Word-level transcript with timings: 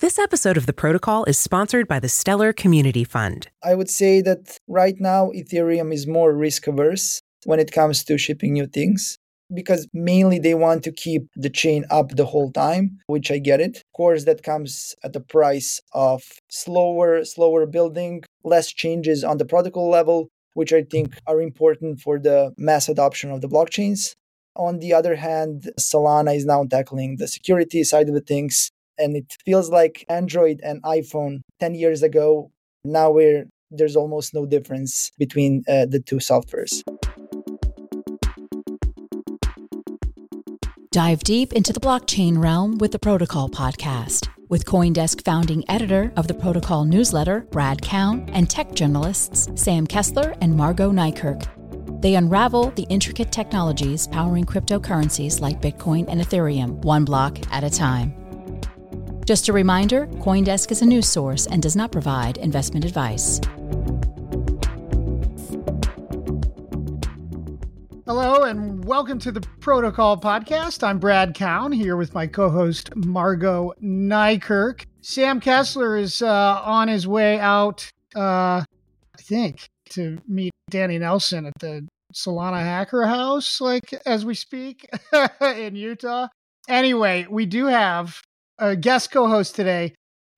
This 0.00 0.18
episode 0.18 0.56
of 0.56 0.64
The 0.64 0.72
Protocol 0.72 1.26
is 1.26 1.36
sponsored 1.36 1.86
by 1.86 2.00
the 2.00 2.08
Stellar 2.08 2.54
Community 2.54 3.04
Fund. 3.04 3.48
I 3.62 3.74
would 3.74 3.90
say 3.90 4.22
that 4.22 4.56
right 4.66 4.94
now 4.98 5.30
Ethereum 5.36 5.92
is 5.92 6.06
more 6.06 6.34
risk 6.34 6.66
averse 6.66 7.20
when 7.44 7.60
it 7.60 7.70
comes 7.70 8.02
to 8.04 8.16
shipping 8.16 8.54
new 8.54 8.66
things 8.66 9.18
because 9.52 9.86
mainly 9.92 10.38
they 10.38 10.54
want 10.54 10.84
to 10.84 10.90
keep 10.90 11.28
the 11.36 11.50
chain 11.50 11.84
up 11.90 12.16
the 12.16 12.24
whole 12.24 12.50
time, 12.50 12.96
which 13.08 13.30
I 13.30 13.36
get 13.36 13.60
it. 13.60 13.76
Of 13.76 13.92
course, 13.94 14.24
that 14.24 14.42
comes 14.42 14.94
at 15.04 15.12
the 15.12 15.20
price 15.20 15.82
of 15.92 16.22
slower, 16.48 17.22
slower 17.26 17.66
building, 17.66 18.22
less 18.42 18.72
changes 18.72 19.22
on 19.22 19.36
the 19.36 19.44
protocol 19.44 19.90
level, 19.90 20.30
which 20.54 20.72
I 20.72 20.82
think 20.82 21.18
are 21.26 21.42
important 21.42 22.00
for 22.00 22.18
the 22.18 22.54
mass 22.56 22.88
adoption 22.88 23.30
of 23.30 23.42
the 23.42 23.50
blockchains. 23.50 24.14
On 24.56 24.78
the 24.78 24.94
other 24.94 25.16
hand, 25.16 25.68
Solana 25.78 26.34
is 26.34 26.46
now 26.46 26.64
tackling 26.64 27.16
the 27.18 27.28
security 27.28 27.84
side 27.84 28.08
of 28.08 28.14
the 28.14 28.22
things 28.22 28.70
and 28.98 29.16
it 29.16 29.36
feels 29.44 29.70
like 29.70 30.04
Android 30.08 30.60
and 30.62 30.82
iPhone 30.82 31.40
10 31.60 31.74
years 31.74 32.02
ago. 32.02 32.50
Now 32.84 33.10
we're 33.10 33.46
there's 33.70 33.94
almost 33.94 34.34
no 34.34 34.46
difference 34.46 35.12
between 35.16 35.62
uh, 35.68 35.86
the 35.86 36.00
two 36.00 36.16
softwares. 36.16 36.82
Dive 40.90 41.22
deep 41.22 41.52
into 41.52 41.72
the 41.72 41.78
blockchain 41.78 42.42
realm 42.42 42.78
with 42.78 42.90
the 42.90 42.98
Protocol 42.98 43.48
podcast 43.48 44.28
with 44.50 44.64
Coindesk 44.64 45.24
founding 45.24 45.64
editor 45.70 46.12
of 46.16 46.26
the 46.26 46.34
Protocol 46.34 46.84
newsletter, 46.84 47.46
Brad 47.52 47.80
Keoun, 47.80 48.28
and 48.34 48.50
tech 48.50 48.74
journalists 48.74 49.48
Sam 49.54 49.86
Kessler 49.86 50.34
and 50.40 50.54
Margaux 50.54 50.90
Nijkerk. 50.90 51.46
They 52.02 52.16
unravel 52.16 52.70
the 52.72 52.82
intricate 52.84 53.30
technologies 53.30 54.08
powering 54.08 54.44
cryptocurrencies 54.44 55.40
like 55.40 55.62
Bitcoin 55.62 56.06
and 56.08 56.20
Ethereum, 56.20 56.72
one 56.82 57.04
block 57.04 57.38
at 57.52 57.62
a 57.62 57.70
time. 57.70 58.12
Just 59.30 59.48
a 59.48 59.52
reminder 59.52 60.08
Coindesk 60.08 60.72
is 60.72 60.82
a 60.82 60.84
news 60.84 61.08
source 61.08 61.46
and 61.46 61.62
does 61.62 61.76
not 61.76 61.92
provide 61.92 62.36
investment 62.38 62.84
advice. 62.84 63.40
Hello 68.06 68.42
and 68.42 68.84
welcome 68.84 69.20
to 69.20 69.30
the 69.30 69.40
Protocol 69.60 70.16
Podcast. 70.16 70.82
I'm 70.82 70.98
Brad 70.98 71.36
Keoun 71.36 71.72
here 71.72 71.96
with 71.96 72.12
my 72.12 72.26
co 72.26 72.50
host 72.50 72.90
Margaux 72.96 73.72
Nijkerk. 73.80 74.84
Sam 75.00 75.38
Kessler 75.38 75.96
is 75.96 76.22
uh, 76.22 76.60
on 76.64 76.88
his 76.88 77.06
way 77.06 77.38
out, 77.38 77.88
uh, 78.16 78.64
I 78.64 79.22
think, 79.22 79.68
to 79.90 80.18
meet 80.26 80.50
Danny 80.70 80.98
Nelson 80.98 81.46
at 81.46 81.54
the 81.60 81.86
Solana 82.12 82.64
Hacker 82.64 83.06
House, 83.06 83.60
like 83.60 83.94
as 84.04 84.24
we 84.24 84.34
speak 84.34 84.90
in 85.40 85.76
Utah. 85.76 86.26
Anyway, 86.68 87.28
we 87.30 87.46
do 87.46 87.66
have 87.66 88.20
a 88.60 88.76
guest 88.76 89.10
co-host 89.10 89.56
today, 89.56 89.94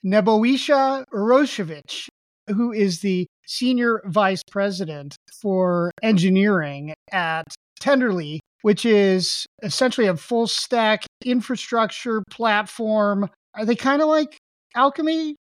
Nebojša 0.07 1.05
Urošević, 1.13 2.07
who 2.49 2.73
is 2.73 3.01
the 3.01 3.27
senior 3.47 4.01
vice 4.07 4.43
president 4.51 5.17
for 5.41 5.91
engineering 6.03 6.95
at 7.11 7.45
Tenderly, 7.81 8.41
which 8.63 8.87
is 8.87 9.45
essentially 9.63 10.07
a 10.07 10.17
full 10.17 10.47
stack 10.47 11.05
infrastructure 11.25 12.23
platform. 12.31 13.29
Are 13.55 13.65
they 13.65 13.75
kind 13.75 14.01
of 14.01 14.09
like 14.09 14.39
Alchemy, 14.75 15.35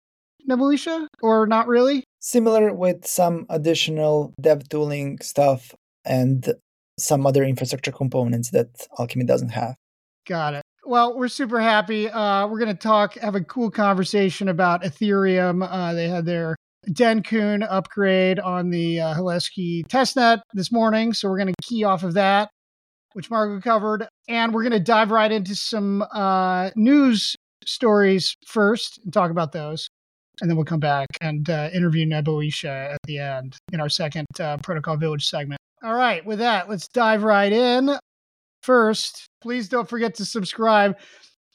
Nebojša, 0.49 1.05
or 1.21 1.45
not 1.45 1.67
really? 1.67 2.03
Similar 2.19 2.73
with 2.73 3.05
some 3.05 3.45
additional 3.49 4.33
dev 4.41 4.67
tooling 4.69 5.19
stuff 5.21 5.73
and 6.03 6.53
some 6.97 7.25
other 7.25 7.43
infrastructure 7.43 7.91
components 7.91 8.49
that 8.51 8.87
Alchemy 8.99 9.25
doesn't 9.25 9.49
have. 9.49 9.75
Got 10.27 10.55
it. 10.55 10.63
Well, 10.83 11.15
we're 11.15 11.27
super 11.27 11.59
happy. 11.59 12.09
Uh, 12.09 12.47
we're 12.47 12.57
going 12.57 12.75
to 12.75 12.81
talk, 12.81 13.13
have 13.15 13.35
a 13.35 13.43
cool 13.43 13.69
conversation 13.69 14.49
about 14.49 14.83
Ethereum. 14.83 15.67
Uh, 15.69 15.93
they 15.93 16.09
had 16.09 16.25
their 16.25 16.55
Dencun 16.89 17.65
upgrade 17.69 18.39
on 18.39 18.71
the 18.71 18.99
uh, 18.99 19.13
Holesky 19.13 19.85
testnet 19.85 20.41
this 20.53 20.71
morning. 20.71 21.13
So 21.13 21.29
we're 21.29 21.37
going 21.37 21.53
to 21.53 21.67
key 21.67 21.83
off 21.83 22.03
of 22.03 22.15
that, 22.15 22.49
which 23.13 23.29
Margaux 23.29 23.61
covered. 23.61 24.07
And 24.27 24.53
we're 24.53 24.63
going 24.63 24.71
to 24.71 24.79
dive 24.79 25.11
right 25.11 25.31
into 25.31 25.55
some 25.55 26.03
uh, 26.11 26.71
news 26.75 27.35
stories 27.63 28.35
first 28.47 28.99
and 29.03 29.13
talk 29.13 29.29
about 29.29 29.51
those. 29.51 29.87
And 30.41 30.49
then 30.49 30.57
we'll 30.57 30.65
come 30.65 30.79
back 30.79 31.07
and 31.21 31.47
uh, 31.47 31.69
interview 31.71 32.07
Nebojša 32.07 32.93
at 32.93 32.99
the 33.05 33.19
end 33.19 33.55
in 33.71 33.79
our 33.79 33.89
second 33.89 34.25
uh, 34.39 34.57
Protocol 34.57 34.97
Village 34.97 35.27
segment. 35.27 35.59
All 35.83 35.93
right, 35.93 36.25
with 36.25 36.39
that, 36.39 36.69
let's 36.69 36.87
dive 36.87 37.23
right 37.23 37.51
in. 37.51 37.97
First, 38.61 39.27
please 39.41 39.67
don't 39.67 39.89
forget 39.89 40.15
to 40.15 40.25
subscribe 40.25 40.97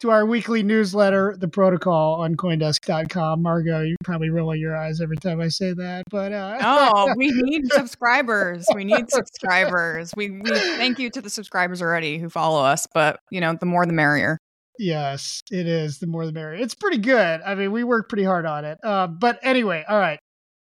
to 0.00 0.10
our 0.10 0.26
weekly 0.26 0.62
newsletter, 0.62 1.36
The 1.38 1.48
Protocol, 1.48 2.20
on 2.20 2.34
Coindesk.com. 2.34 3.42
Margaux, 3.42 3.80
you 3.80 3.96
probably 4.04 4.28
roll 4.28 4.54
your 4.54 4.76
eyes 4.76 5.00
every 5.00 5.16
time 5.16 5.40
I 5.40 5.48
say 5.48 5.72
that, 5.72 6.02
but 6.10 6.32
uh, 6.32 6.58
oh, 6.62 7.14
we 7.16 7.30
need 7.30 7.72
subscribers. 7.72 8.66
We 8.74 8.84
need 8.84 9.10
subscribers. 9.10 10.12
We 10.16 10.30
we 10.30 10.50
thank 10.50 10.98
you 10.98 11.10
to 11.10 11.20
the 11.20 11.30
subscribers 11.30 11.80
already 11.80 12.18
who 12.18 12.28
follow 12.28 12.62
us, 12.62 12.86
but 12.92 13.20
you 13.30 13.40
know, 13.40 13.54
the 13.58 13.66
more 13.66 13.86
the 13.86 13.92
merrier. 13.92 14.38
Yes, 14.78 15.40
it 15.50 15.66
is. 15.66 15.98
The 15.98 16.06
more 16.06 16.26
the 16.26 16.32
merrier. 16.32 16.60
It's 16.60 16.74
pretty 16.74 16.98
good. 16.98 17.40
I 17.40 17.54
mean, 17.54 17.72
we 17.72 17.82
worked 17.82 18.10
pretty 18.10 18.24
hard 18.24 18.44
on 18.44 18.64
it. 18.66 18.78
Uh, 18.82 19.06
but 19.06 19.38
anyway, 19.42 19.84
all 19.88 19.98
right. 19.98 20.18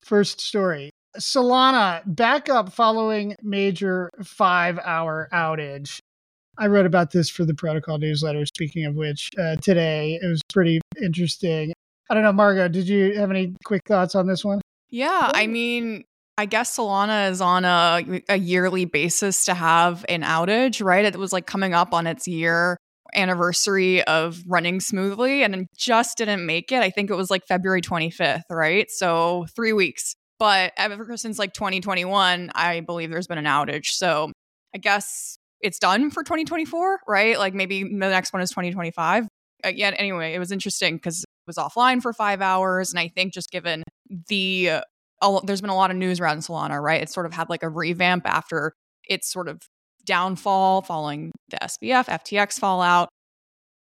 First 0.05 0.39
story. 0.39 0.91
Solana 1.17 2.03
back 2.05 2.47
up 2.47 2.71
following 2.71 3.35
major 3.41 4.09
five 4.23 4.79
hour 4.79 5.27
outage. 5.33 5.99
I 6.57 6.67
wrote 6.67 6.85
about 6.85 7.11
this 7.11 7.29
for 7.29 7.45
the 7.45 7.53
protocol 7.53 7.97
newsletter. 7.97 8.45
Speaking 8.45 8.85
of 8.85 8.95
which, 8.95 9.29
uh, 9.39 9.55
today 9.57 10.19
it 10.21 10.27
was 10.27 10.41
pretty 10.51 10.79
interesting. 11.01 11.73
I 12.09 12.13
don't 12.13 12.23
know, 12.23 12.33
Margaux, 12.33 12.69
did 12.69 12.87
you 12.87 13.19
have 13.19 13.29
any 13.29 13.55
quick 13.65 13.81
thoughts 13.87 14.15
on 14.15 14.27
this 14.27 14.43
one? 14.43 14.61
Yeah, 14.89 15.31
I 15.33 15.47
mean, 15.47 16.05
I 16.37 16.45
guess 16.45 16.77
Solana 16.77 17.29
is 17.31 17.41
on 17.41 17.65
a 17.65 18.21
a 18.29 18.37
yearly 18.37 18.85
basis 18.85 19.45
to 19.45 19.53
have 19.53 20.05
an 20.07 20.21
outage, 20.21 20.83
right? 20.83 21.03
It 21.03 21.17
was 21.17 21.33
like 21.33 21.45
coming 21.45 21.73
up 21.73 21.93
on 21.93 22.07
its 22.07 22.27
year 22.27 22.77
anniversary 23.15 24.03
of 24.03 24.41
running 24.45 24.79
smoothly 24.79 25.43
and 25.43 25.55
it 25.55 25.67
just 25.77 26.17
didn't 26.17 26.45
make 26.45 26.71
it. 26.71 26.81
I 26.81 26.89
think 26.89 27.09
it 27.09 27.15
was 27.15 27.31
like 27.31 27.45
February 27.47 27.81
25th, 27.81 28.43
right? 28.51 28.89
So 28.91 29.45
3 29.55 29.73
weeks. 29.73 30.15
But 30.39 30.73
ever 30.77 31.17
since 31.17 31.39
like 31.39 31.53
2021, 31.53 32.51
I 32.53 32.81
believe 32.81 33.09
there's 33.09 33.27
been 33.27 33.39
an 33.39 33.45
outage. 33.45 33.87
So 33.87 34.31
I 34.75 34.77
guess 34.77 35.36
it's 35.61 35.79
done 35.79 36.09
for 36.11 36.23
2024, 36.23 37.01
right? 37.07 37.37
Like 37.37 37.53
maybe 37.53 37.83
the 37.83 37.89
next 37.89 38.33
one 38.33 38.41
is 38.41 38.49
2025. 38.49 39.27
Uh, 39.65 39.69
yeah, 39.69 39.91
anyway, 39.97 40.33
it 40.33 40.39
was 40.39 40.51
interesting 40.51 40.95
because 40.95 41.23
it 41.23 41.47
was 41.47 41.55
offline 41.55 42.01
for 42.01 42.13
five 42.13 42.41
hours. 42.41 42.91
And 42.91 42.99
I 42.99 43.07
think 43.07 43.33
just 43.33 43.49
given 43.49 43.83
the, 44.27 44.81
uh, 45.21 45.39
there's 45.43 45.61
been 45.61 45.69
a 45.69 45.75
lot 45.75 45.89
of 45.89 45.97
news 45.97 46.19
around 46.19 46.39
Solana, 46.39 46.81
right? 46.81 47.01
It 47.01 47.09
sort 47.09 47.25
of 47.25 47.33
had 47.33 47.49
like 47.49 47.63
a 47.63 47.69
revamp 47.69 48.27
after 48.27 48.73
its 49.09 49.31
sort 49.31 49.47
of 49.47 49.59
downfall 50.05 50.83
following 50.83 51.31
the 51.49 51.57
SBF, 51.57 52.05
FTX 52.05 52.59
fallout. 52.59 53.09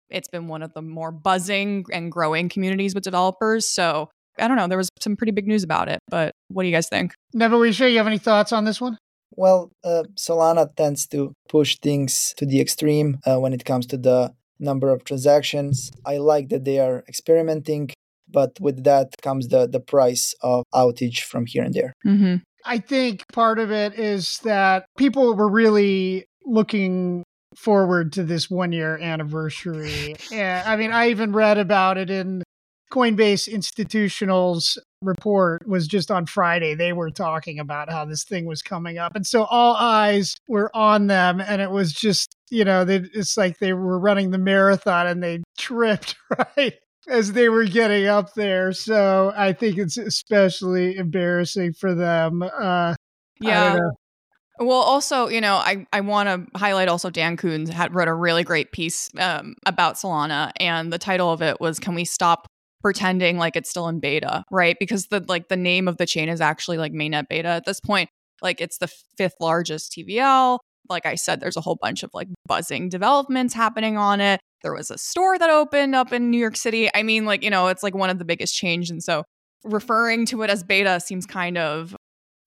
It's 0.09 0.27
been 0.27 0.47
one 0.47 0.61
of 0.61 0.73
the 0.73 0.81
more 0.81 1.11
buzzing 1.11 1.85
and 1.91 2.11
growing 2.11 2.49
communities 2.49 2.93
with 2.93 3.03
developers. 3.03 3.67
So 3.67 4.09
I 4.39 4.47
don't 4.47 4.57
know. 4.57 4.67
There 4.67 4.77
was 4.77 4.89
some 5.01 5.15
pretty 5.15 5.31
big 5.31 5.47
news 5.47 5.63
about 5.63 5.89
it, 5.89 5.99
but 6.09 6.33
what 6.49 6.63
do 6.63 6.69
you 6.69 6.75
guys 6.75 6.87
think? 6.87 7.13
Nebojša, 7.35 7.91
you 7.91 7.97
have 7.97 8.07
any 8.07 8.17
thoughts 8.17 8.51
on 8.51 8.65
this 8.65 8.79
one? 8.81 8.97
Well, 9.35 9.71
uh, 9.83 10.03
Solana 10.15 10.75
tends 10.75 11.07
to 11.07 11.33
push 11.49 11.77
things 11.77 12.33
to 12.37 12.45
the 12.45 12.61
extreme 12.61 13.19
uh, 13.25 13.39
when 13.39 13.53
it 13.53 13.65
comes 13.65 13.85
to 13.87 13.97
the 13.97 14.33
number 14.59 14.89
of 14.89 15.03
transactions. 15.03 15.91
I 16.05 16.17
like 16.17 16.49
that 16.49 16.65
they 16.65 16.79
are 16.79 17.03
experimenting, 17.07 17.91
but 18.29 18.59
with 18.59 18.83
that 18.83 19.15
comes 19.21 19.47
the 19.47 19.67
the 19.67 19.79
price 19.79 20.35
of 20.41 20.63
outage 20.73 21.21
from 21.21 21.45
here 21.45 21.63
and 21.63 21.73
there. 21.73 21.93
Mm-hmm. 22.05 22.35
I 22.65 22.77
think 22.79 23.23
part 23.33 23.59
of 23.59 23.71
it 23.71 23.99
is 23.99 24.39
that 24.39 24.85
people 24.97 25.33
were 25.35 25.49
really 25.49 26.25
looking 26.45 27.23
forward 27.55 28.13
to 28.13 28.23
this 28.23 28.49
one 28.49 28.71
year 28.71 28.97
anniversary. 28.97 30.15
and 30.31 30.67
I 30.67 30.75
mean, 30.75 30.91
I 30.91 31.09
even 31.09 31.33
read 31.33 31.57
about 31.57 31.97
it 31.97 32.09
in 32.09 32.43
Coinbase 32.91 33.51
Institutional's 33.51 34.77
report 35.03 35.67
was 35.67 35.87
just 35.87 36.11
on 36.11 36.25
Friday. 36.25 36.75
They 36.75 36.93
were 36.93 37.11
talking 37.11 37.59
about 37.59 37.91
how 37.91 38.05
this 38.05 38.23
thing 38.23 38.45
was 38.45 38.61
coming 38.61 38.97
up. 38.97 39.15
And 39.15 39.25
so 39.25 39.43
all 39.45 39.75
eyes 39.75 40.35
were 40.47 40.69
on 40.75 41.07
them. 41.07 41.41
And 41.41 41.61
it 41.61 41.71
was 41.71 41.93
just, 41.93 42.35
you 42.49 42.65
know, 42.65 42.85
they, 42.85 42.97
it's 43.13 43.37
like 43.37 43.59
they 43.59 43.73
were 43.73 43.99
running 43.99 44.31
the 44.31 44.37
marathon 44.37 45.07
and 45.07 45.23
they 45.23 45.43
tripped, 45.57 46.15
right? 46.57 46.73
As 47.07 47.33
they 47.33 47.49
were 47.49 47.65
getting 47.65 48.07
up 48.07 48.33
there. 48.33 48.71
So 48.71 49.33
I 49.35 49.53
think 49.53 49.77
it's 49.77 49.97
especially 49.97 50.95
embarrassing 50.95 51.73
for 51.73 51.93
them. 51.93 52.43
Uh, 52.43 52.95
yeah. 53.41 53.77
Well, 54.59 54.77
also, 54.77 55.27
you 55.27 55.41
know, 55.41 55.55
I, 55.55 55.85
I 55.91 56.01
want 56.01 56.29
to 56.29 56.57
highlight 56.57 56.87
also 56.87 57.09
Dan 57.09 57.37
Kuhn's 57.37 57.69
had 57.69 57.95
wrote 57.95 58.07
a 58.07 58.13
really 58.13 58.43
great 58.43 58.71
piece 58.71 59.09
um, 59.17 59.55
about 59.65 59.95
Solana, 59.95 60.51
and 60.57 60.93
the 60.93 60.99
title 60.99 61.31
of 61.31 61.41
it 61.41 61.59
was 61.59 61.79
"Can 61.79 61.95
we 61.95 62.05
stop 62.05 62.47
pretending 62.83 63.37
like 63.37 63.55
it's 63.55 63.69
still 63.69 63.87
in 63.87 63.99
beta, 63.99 64.43
right? 64.51 64.75
Because 64.79 65.07
the 65.07 65.23
like 65.27 65.47
the 65.47 65.57
name 65.57 65.87
of 65.87 65.97
the 65.97 66.05
chain 66.05 66.29
is 66.29 66.41
actually 66.41 66.77
like 66.77 66.91
mainnet 66.91 67.27
beta 67.29 67.47
at 67.47 67.65
this 67.65 67.79
point. 67.79 68.09
Like 68.41 68.61
it's 68.61 68.77
the 68.77 68.91
fifth 69.17 69.35
largest 69.39 69.93
TVL. 69.93 70.59
Like 70.89 71.05
I 71.05 71.15
said, 71.15 71.39
there's 71.39 71.57
a 71.57 71.61
whole 71.61 71.77
bunch 71.81 72.03
of 72.03 72.11
like 72.13 72.27
buzzing 72.45 72.89
developments 72.89 73.53
happening 73.53 73.97
on 73.97 74.19
it. 74.19 74.41
There 74.61 74.73
was 74.73 74.91
a 74.91 74.97
store 74.97 75.39
that 75.39 75.49
opened 75.49 75.95
up 75.95 76.11
in 76.11 76.29
New 76.29 76.37
York 76.37 76.57
City. 76.57 76.89
I 76.93 77.03
mean, 77.03 77.25
like, 77.25 77.43
you 77.43 77.49
know, 77.49 77.67
it's 77.67 77.83
like 77.83 77.95
one 77.95 78.09
of 78.09 78.19
the 78.19 78.25
biggest 78.25 78.53
change. 78.53 78.89
And 78.89 79.01
so 79.01 79.23
referring 79.63 80.25
to 80.27 80.43
it 80.43 80.49
as 80.49 80.63
beta 80.63 80.99
seems 80.99 81.25
kind 81.25 81.57
of 81.57 81.95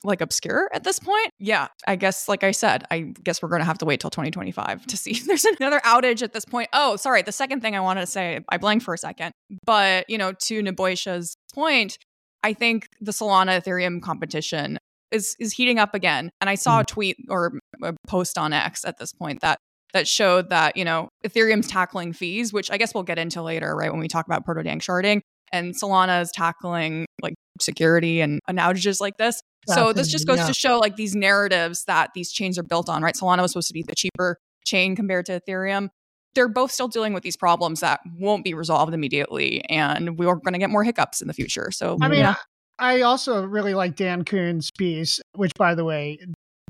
like 0.05 0.21
obscure 0.21 0.69
at 0.73 0.85
this 0.85 0.99
point. 0.99 1.31
Yeah, 1.39 1.69
I 1.87 1.97
guess, 1.97 2.29
like 2.29 2.45
I 2.45 2.51
said, 2.51 2.85
I 2.91 3.13
guess 3.23 3.43
we're 3.43 3.49
going 3.49 3.61
to 3.61 3.67
have 3.67 3.79
to 3.79 3.85
wait 3.85 4.01
till 4.01 4.11
2025 4.11 4.87
to 4.87 4.97
see 4.97 5.13
if 5.13 5.27
there's 5.27 5.45
another 5.61 5.81
outage 5.81 6.23
at 6.23 6.33
this 6.33 6.45
point. 6.45 6.69
Oh, 6.73 6.97
sorry. 6.97 7.23
The 7.23 7.33
second 7.33 7.61
thing 7.61 7.75
I 7.75 7.81
wanted 7.81 8.03
to 8.03 8.07
say, 8.07 8.41
I 8.49 8.59
blanked 8.59 8.85
for 8.85 8.95
a 8.95 8.99
second, 8.99 9.33
but, 9.65 10.09
you 10.09 10.19
know, 10.19 10.33
to 10.45 10.63
Nebojsa's 10.63 11.37
point, 11.55 11.99
I 12.43 12.53
think 12.53 12.89
the 13.01 13.13
Solana 13.13 13.61
Ethereum 13.61 14.01
competition 14.01 14.79
is 15.11 15.37
is 15.39 15.53
heating 15.53 15.79
up 15.79 15.95
again. 15.95 16.31
And 16.41 16.51
I 16.51 16.55
saw 16.57 16.81
a 16.81 16.83
mm. 16.83 16.87
tweet 16.87 17.17
or 17.29 17.59
a 17.83 17.95
post 18.07 18.39
on 18.39 18.53
X 18.53 18.85
at 18.85 18.99
this 18.99 19.13
point 19.13 19.41
that 19.41 19.59
that 19.93 20.07
showed 20.07 20.51
that, 20.51 20.77
you 20.77 20.85
know, 20.85 21.09
Ethereum's 21.27 21.69
tackling 21.69 22.13
fees, 22.13 22.53
which 22.53 22.71
I 22.71 22.77
guess 22.77 22.93
we'll 22.93 23.05
get 23.05 23.19
into 23.19 23.41
later, 23.41 23.75
right, 23.75 23.91
when 23.91 24.01
we 24.01 24.09
talk 24.09 24.27
about 24.27 24.45
proto 24.45 24.63
danksharding, 24.63 25.21
and 25.53 25.75
Solana 25.75 26.23
is 26.23 26.31
tackling 26.33 27.07
like 27.23 27.35
security 27.61 28.21
and, 28.21 28.41
and 28.49 28.59
outages 28.59 29.01
like 29.01 29.17
this. 29.17 29.41
So 29.69 29.93
this 29.93 30.09
just 30.09 30.27
goes 30.27 30.39
yeah. 30.39 30.47
to 30.47 30.55
show 30.55 30.79
like 30.79 30.97
these 30.97 31.17
narratives 31.17 31.85
that 31.87 32.11
these 32.15 32.31
chains 32.31 32.59
are 32.59 32.63
built 32.63 32.89
on, 32.89 33.03
right? 33.03 33.15
Solana 33.15 33.43
was 33.43 33.51
supposed 33.51 33.69
to 33.69 33.75
be 33.75 33.83
the 33.83 33.97
cheaper 33.97 34.39
chain 34.65 34.95
compared 34.95 35.27
to 35.27 35.41
Ethereum. 35.41 35.89
They're 36.35 36.49
both 36.49 36.71
still 36.71 36.89
dealing 36.89 37.15
with 37.15 37.23
these 37.23 37.37
problems 37.37 37.81
that 37.81 38.01
won't 38.19 38.45
be 38.45 38.55
resolved 38.55 38.93
immediately, 38.93 39.65
and 39.71 40.19
we're 40.19 40.35
going 40.35 40.53
to 40.53 40.59
get 40.59 40.71
more 40.71 40.85
hiccups 40.85 41.23
in 41.23 41.29
the 41.29 41.35
future. 41.35 41.71
So 41.71 41.97
I 42.01 42.09
mean, 42.09 42.21
yeah. 42.21 42.35
I 42.79 43.01
also 43.03 43.45
really 43.45 43.75
like 43.75 43.97
Dan 43.97 44.23
Kuhn's 44.23 44.71
piece, 44.71 45.19
which, 45.35 45.53
by 45.57 45.75
the 45.75 45.85
way, 45.85 46.19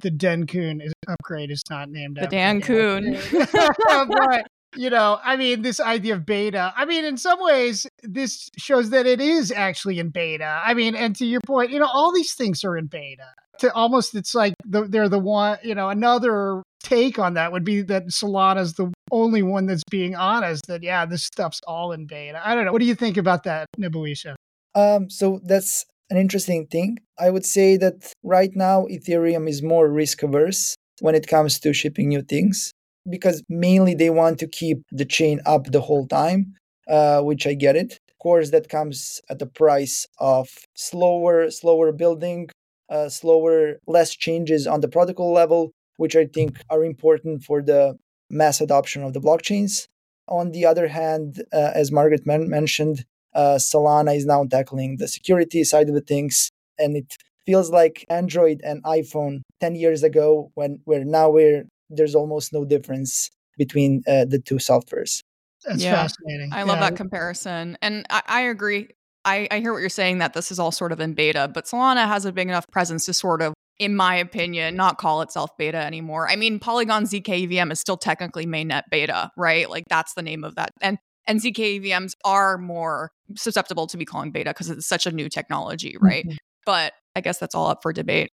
the 0.02 0.10
Dencun 0.10 0.84
is, 0.84 0.92
upgrade 1.08 1.50
is 1.50 1.62
not 1.68 1.90
named 1.90 2.16
the 2.16 2.22
after 2.22 2.36
Dan 2.36 2.60
Kuhn. 2.60 3.18
but 4.08 4.46
you 4.76 4.90
know, 4.90 5.18
I 5.24 5.36
mean, 5.36 5.62
this 5.62 5.80
idea 5.80 6.14
of 6.14 6.26
beta. 6.26 6.72
I 6.76 6.84
mean, 6.84 7.04
in 7.04 7.16
some 7.16 7.38
ways, 7.40 7.86
this 8.02 8.48
shows 8.56 8.90
that 8.90 9.06
it 9.06 9.20
is 9.20 9.50
actually 9.50 9.98
in 9.98 10.10
beta. 10.10 10.60
I 10.64 10.74
mean, 10.74 10.94
and 10.94 11.16
to 11.16 11.26
your 11.26 11.40
point, 11.46 11.70
you 11.70 11.78
know, 11.78 11.88
all 11.92 12.12
these 12.12 12.34
things 12.34 12.64
are 12.64 12.76
in 12.76 12.86
beta. 12.86 13.26
To 13.60 13.72
almost, 13.72 14.14
it's 14.14 14.34
like 14.34 14.54
the, 14.66 14.82
they're 14.82 15.08
the 15.08 15.18
one. 15.18 15.58
You 15.62 15.74
know, 15.74 15.88
another 15.88 16.62
take 16.82 17.18
on 17.18 17.34
that 17.34 17.52
would 17.52 17.64
be 17.64 17.82
that 17.82 18.06
Solana's 18.08 18.74
the 18.74 18.92
only 19.10 19.42
one 19.42 19.66
that's 19.66 19.82
being 19.90 20.14
honest. 20.14 20.66
That 20.66 20.82
yeah, 20.82 21.06
this 21.06 21.24
stuff's 21.24 21.60
all 21.66 21.92
in 21.92 22.06
beta. 22.06 22.40
I 22.46 22.54
don't 22.54 22.66
know. 22.66 22.72
What 22.72 22.80
do 22.80 22.86
you 22.86 22.94
think 22.94 23.16
about 23.16 23.44
that, 23.44 23.66
Nebojsa? 23.78 24.34
Um, 24.74 25.08
so 25.08 25.40
that's 25.44 25.86
an 26.10 26.18
interesting 26.18 26.66
thing. 26.66 26.98
I 27.18 27.30
would 27.30 27.46
say 27.46 27.78
that 27.78 28.12
right 28.22 28.54
now 28.54 28.86
Ethereum 28.90 29.48
is 29.48 29.62
more 29.62 29.90
risk 29.90 30.22
averse 30.22 30.76
when 31.00 31.14
it 31.14 31.26
comes 31.26 31.58
to 31.60 31.72
shipping 31.72 32.08
new 32.08 32.22
things 32.22 32.72
because 33.08 33.42
mainly 33.48 33.94
they 33.94 34.10
want 34.10 34.38
to 34.40 34.46
keep 34.46 34.82
the 34.90 35.04
chain 35.04 35.40
up 35.46 35.66
the 35.72 35.80
whole 35.80 36.06
time, 36.06 36.54
uh, 36.88 37.20
which 37.22 37.46
I 37.46 37.54
get 37.54 37.76
it. 37.76 37.92
Of 38.10 38.18
course, 38.18 38.50
that 38.50 38.68
comes 38.68 39.20
at 39.30 39.38
the 39.38 39.46
price 39.46 40.06
of 40.18 40.48
slower, 40.74 41.50
slower 41.50 41.92
building, 41.92 42.48
uh, 42.88 43.08
slower, 43.08 43.76
less 43.86 44.14
changes 44.14 44.66
on 44.66 44.80
the 44.80 44.88
protocol 44.88 45.32
level, 45.32 45.72
which 45.96 46.16
I 46.16 46.26
think 46.26 46.58
are 46.70 46.84
important 46.84 47.42
for 47.44 47.62
the 47.62 47.96
mass 48.30 48.60
adoption 48.60 49.02
of 49.02 49.12
the 49.12 49.20
blockchains. 49.20 49.86
On 50.28 50.50
the 50.50 50.66
other 50.66 50.88
hand, 50.88 51.42
uh, 51.52 51.70
as 51.74 51.92
Margaret 51.92 52.26
man- 52.26 52.48
mentioned, 52.48 53.04
uh, 53.34 53.56
Solana 53.56 54.16
is 54.16 54.26
now 54.26 54.44
tackling 54.44 54.96
the 54.96 55.08
security 55.08 55.62
side 55.62 55.88
of 55.88 55.94
the 55.94 56.00
things, 56.00 56.50
and 56.78 56.96
it 56.96 57.16
feels 57.44 57.70
like 57.70 58.04
Android 58.08 58.60
and 58.64 58.82
iPhone 58.84 59.42
10 59.60 59.74
years 59.76 60.02
ago, 60.02 60.50
when 60.54 60.80
where 60.84 61.04
now 61.04 61.30
we're 61.30 61.64
there's 61.90 62.14
almost 62.14 62.52
no 62.52 62.64
difference 62.64 63.30
between 63.56 64.02
uh, 64.06 64.24
the 64.24 64.38
two 64.38 64.56
softwares. 64.56 65.22
That's 65.64 65.82
yeah. 65.82 65.94
fascinating. 65.94 66.52
I 66.52 66.62
love 66.62 66.80
that 66.80 66.96
comparison, 66.96 67.78
and 67.82 68.06
I, 68.10 68.22
I 68.26 68.40
agree. 68.42 68.88
I, 69.24 69.48
I 69.50 69.58
hear 69.58 69.72
what 69.72 69.80
you're 69.80 69.88
saying 69.88 70.18
that 70.18 70.34
this 70.34 70.52
is 70.52 70.58
all 70.58 70.70
sort 70.70 70.92
of 70.92 71.00
in 71.00 71.14
beta, 71.14 71.50
but 71.52 71.64
Solana 71.64 72.06
has 72.06 72.24
a 72.24 72.32
big 72.32 72.48
enough 72.48 72.66
presence 72.70 73.06
to 73.06 73.12
sort 73.12 73.42
of 73.42 73.54
in 73.78 73.94
my 73.94 74.16
opinion, 74.16 74.74
not 74.74 74.98
call 74.98 75.22
itself 75.22 75.50
beta 75.58 75.76
anymore. 75.78 76.28
I 76.28 76.36
mean, 76.36 76.58
Polygon 76.58 77.04
ZK 77.04 77.44
EVM 77.44 77.70
is 77.70 77.80
still 77.80 77.96
technically 77.96 78.46
mainnet 78.46 78.84
beta, 78.90 79.30
right? 79.36 79.68
Like 79.68 79.84
that's 79.88 80.14
the 80.14 80.22
name 80.22 80.44
of 80.44 80.54
that. 80.54 80.70
And 80.80 80.98
and 81.26 81.40
ZK 81.40 81.80
EVMs 81.80 82.12
are 82.24 82.56
more 82.56 83.10
susceptible 83.36 83.86
to 83.88 83.96
be 83.96 84.04
calling 84.04 84.30
beta 84.30 84.50
because 84.50 84.70
it's 84.70 84.86
such 84.86 85.06
a 85.06 85.12
new 85.12 85.28
technology, 85.28 85.96
right? 86.00 86.24
Mm-hmm. 86.24 86.36
But 86.64 86.94
I 87.14 87.20
guess 87.20 87.38
that's 87.38 87.54
all 87.54 87.66
up 87.66 87.82
for 87.82 87.92
debate. 87.92 88.30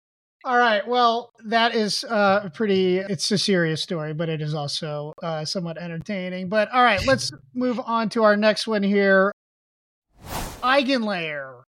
All 0.47 0.57
right. 0.57 0.87
Well, 0.87 1.33
that 1.47 1.75
is 1.75 2.05
uh, 2.05 2.49
pretty. 2.55 2.99
It's 2.99 3.29
a 3.33 3.39
serious 3.39 3.83
story, 3.83 4.15
but 4.15 4.29
it 4.29 4.41
is 4.41 4.55
also 4.55 5.13
uh, 5.21 5.45
somewhat 5.45 5.77
entertaining. 5.77 6.49
But 6.49 6.71
all 6.71 6.85
right, 6.85 7.05
let's 7.05 7.33
move 7.55 7.81
on 7.85 8.09
to 8.11 8.23
our 8.23 8.37
next 8.37 8.69
one 8.69 8.85
here. 8.85 9.33
Eigenlayer. 10.63 11.63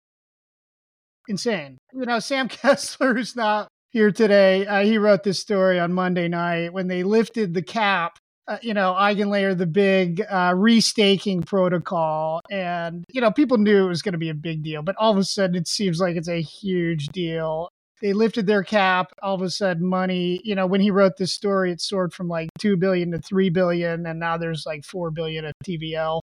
Insane. 1.26 1.78
You 1.94 2.04
know, 2.04 2.18
Sam 2.18 2.48
Kessler 2.50 3.16
is 3.16 3.34
not 3.34 3.68
here 3.88 4.12
today. 4.12 4.66
Uh, 4.66 4.84
he 4.84 4.98
wrote 4.98 5.22
this 5.22 5.40
story 5.40 5.80
on 5.80 5.94
Monday 5.94 6.28
night 6.28 6.74
when 6.74 6.86
they 6.86 7.02
lifted 7.02 7.54
the 7.54 7.62
cap 7.62 8.18
uh, 8.48 8.58
you 8.62 8.74
know, 8.74 8.94
Eigenlayer, 8.96 9.58
the 9.58 9.66
big 9.66 10.20
uh, 10.30 10.52
restaking 10.52 11.44
protocol. 11.44 12.40
And, 12.50 13.04
you 13.10 13.20
know, 13.20 13.32
people 13.32 13.58
knew 13.58 13.86
it 13.86 13.88
was 13.88 14.02
going 14.02 14.12
to 14.12 14.18
be 14.18 14.28
a 14.28 14.34
big 14.34 14.62
deal, 14.62 14.82
but 14.82 14.94
all 14.96 15.10
of 15.10 15.18
a 15.18 15.24
sudden 15.24 15.56
it 15.56 15.66
seems 15.66 15.98
like 15.98 16.16
it's 16.16 16.28
a 16.28 16.40
huge 16.40 17.08
deal. 17.08 17.70
They 18.02 18.12
lifted 18.12 18.46
their 18.46 18.62
cap. 18.62 19.12
All 19.22 19.34
of 19.34 19.42
a 19.42 19.50
sudden, 19.50 19.86
money, 19.86 20.40
you 20.44 20.54
know, 20.54 20.66
when 20.66 20.80
he 20.80 20.90
wrote 20.90 21.16
this 21.16 21.32
story, 21.32 21.72
it 21.72 21.80
soared 21.80 22.12
from 22.12 22.28
like 22.28 22.50
2 22.58 22.76
billion 22.76 23.12
to 23.12 23.18
3 23.18 23.50
billion. 23.50 24.06
And 24.06 24.20
now 24.20 24.36
there's 24.36 24.64
like 24.66 24.84
4 24.84 25.10
billion 25.10 25.44
of 25.44 25.52
TVL 25.64 26.20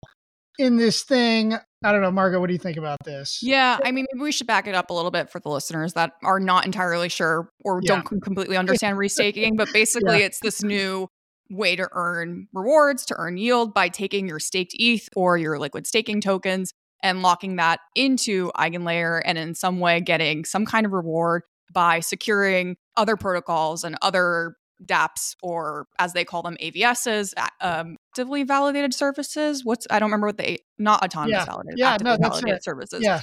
in 0.59 0.77
this 0.77 1.03
thing. 1.03 1.55
I 1.83 1.91
don't 1.91 2.01
know, 2.01 2.11
Margaux, 2.11 2.39
what 2.39 2.47
do 2.47 2.53
you 2.53 2.59
think 2.59 2.77
about 2.77 2.99
this? 3.03 3.39
Yeah, 3.41 3.79
I 3.83 3.91
mean, 3.91 4.05
maybe 4.11 4.23
we 4.23 4.31
should 4.31 4.47
back 4.47 4.67
it 4.67 4.75
up 4.75 4.89
a 4.89 4.93
little 4.93 5.11
bit 5.11 5.29
for 5.29 5.39
the 5.39 5.49
listeners 5.49 5.93
that 5.93 6.11
are 6.23 6.39
not 6.39 6.65
entirely 6.65 7.09
sure 7.09 7.49
or 7.63 7.79
yeah. 7.81 8.01
don't 8.01 8.21
completely 8.21 8.57
understand 8.57 8.97
restaking. 8.97 9.57
But 9.57 9.71
basically, 9.73 10.19
yeah. 10.19 10.25
it's 10.25 10.39
this 10.41 10.61
new 10.61 11.07
way 11.49 11.75
to 11.75 11.87
earn 11.91 12.47
rewards, 12.53 13.05
to 13.07 13.15
earn 13.17 13.37
yield 13.37 13.73
by 13.73 13.89
taking 13.89 14.27
your 14.27 14.39
staked 14.39 14.73
ETH 14.77 15.09
or 15.15 15.37
your 15.37 15.57
liquid 15.57 15.87
staking 15.87 16.21
tokens 16.21 16.73
and 17.03 17.21
locking 17.21 17.55
that 17.55 17.79
into 17.95 18.51
Eigenlayer 18.55 19.21
and 19.25 19.37
in 19.37 19.55
some 19.55 19.79
way 19.79 19.99
getting 20.01 20.45
some 20.45 20.65
kind 20.65 20.85
of 20.85 20.91
reward 20.91 21.41
by 21.71 21.99
securing 21.99 22.75
other 22.97 23.15
protocols 23.15 23.83
and 23.83 23.97
other 24.01 24.55
dApps 24.85 25.35
or 25.41 25.87
as 25.99 26.13
they 26.13 26.25
call 26.25 26.41
them 26.41 26.57
AVSs, 26.61 27.33
um, 27.61 27.97
actively 28.11 28.43
validated 28.43 28.93
services. 28.93 29.63
What's 29.63 29.87
I 29.89 29.99
don't 29.99 30.07
remember 30.07 30.27
what 30.27 30.37
they 30.37 30.59
not 30.77 31.03
autonomous 31.03 31.39
yeah. 31.39 31.45
validated, 31.45 31.79
yeah, 31.79 31.97
no, 32.01 32.17
that's 32.17 32.39
validated 32.39 32.57
it. 32.57 32.63
services. 32.63 33.03
Yeah. 33.03 33.21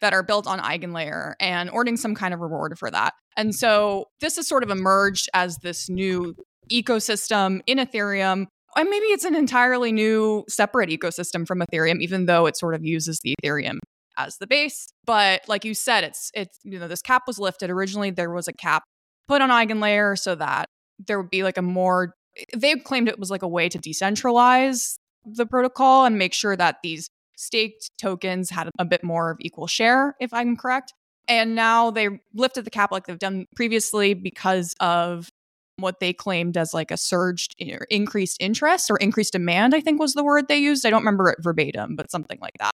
That 0.00 0.12
are 0.12 0.22
built 0.22 0.46
on 0.46 0.60
Eigenlayer 0.60 1.34
and 1.40 1.70
earning 1.74 1.96
some 1.96 2.14
kind 2.14 2.32
of 2.32 2.38
reward 2.38 2.78
for 2.78 2.88
that. 2.88 3.14
And 3.36 3.52
so 3.52 4.06
this 4.20 4.36
has 4.36 4.46
sort 4.46 4.62
of 4.62 4.70
emerged 4.70 5.28
as 5.34 5.58
this 5.58 5.88
new 5.88 6.36
ecosystem 6.70 7.62
in 7.66 7.78
Ethereum. 7.78 8.46
And 8.76 8.88
maybe 8.88 9.06
it's 9.06 9.24
an 9.24 9.34
entirely 9.34 9.90
new 9.90 10.44
separate 10.48 10.90
ecosystem 10.90 11.48
from 11.48 11.62
Ethereum, 11.62 12.00
even 12.00 12.26
though 12.26 12.46
it 12.46 12.56
sort 12.56 12.76
of 12.76 12.84
uses 12.84 13.18
the 13.24 13.34
Ethereum 13.42 13.78
as 14.18 14.38
the 14.38 14.46
base. 14.46 14.92
But 15.06 15.42
like 15.48 15.64
you 15.64 15.72
said, 15.74 16.04
it's 16.04 16.30
it's 16.34 16.58
you 16.64 16.78
know, 16.78 16.88
this 16.88 17.02
cap 17.02 17.22
was 17.26 17.38
lifted. 17.38 17.70
Originally 17.70 18.10
there 18.10 18.30
was 18.30 18.48
a 18.48 18.52
cap 18.52 18.84
put 19.26 19.40
on 19.40 19.50
Eigenlayer 19.50 20.18
so 20.18 20.34
that 20.34 20.68
there 20.98 21.20
would 21.20 21.30
be 21.30 21.42
like 21.42 21.56
a 21.56 21.62
more 21.62 22.14
they 22.56 22.74
claimed 22.76 23.08
it 23.08 23.18
was 23.18 23.30
like 23.30 23.42
a 23.42 23.48
way 23.48 23.68
to 23.68 23.78
decentralize 23.78 24.96
the 25.24 25.46
protocol 25.46 26.04
and 26.04 26.18
make 26.18 26.32
sure 26.32 26.56
that 26.56 26.76
these 26.82 27.10
staked 27.36 27.90
tokens 28.00 28.50
had 28.50 28.68
a 28.78 28.84
bit 28.84 29.04
more 29.04 29.30
of 29.30 29.38
equal 29.40 29.66
share, 29.66 30.16
if 30.20 30.32
I'm 30.32 30.56
correct. 30.56 30.92
And 31.28 31.54
now 31.54 31.90
they 31.90 32.08
lifted 32.34 32.64
the 32.64 32.70
cap 32.70 32.90
like 32.90 33.06
they've 33.06 33.18
done 33.18 33.46
previously 33.54 34.14
because 34.14 34.74
of 34.80 35.28
what 35.76 36.00
they 36.00 36.12
claimed 36.12 36.56
as 36.56 36.74
like 36.74 36.90
a 36.90 36.96
surged 36.96 37.54
or 37.60 37.86
increased 37.90 38.38
interest 38.40 38.90
or 38.90 38.96
increased 38.96 39.32
demand, 39.32 39.74
I 39.74 39.80
think 39.80 40.00
was 40.00 40.14
the 40.14 40.24
word 40.24 40.48
they 40.48 40.58
used. 40.58 40.84
I 40.84 40.90
don't 40.90 41.02
remember 41.02 41.30
it 41.30 41.38
verbatim, 41.40 41.96
but 41.96 42.10
something 42.10 42.38
like 42.40 42.56
that. 42.58 42.72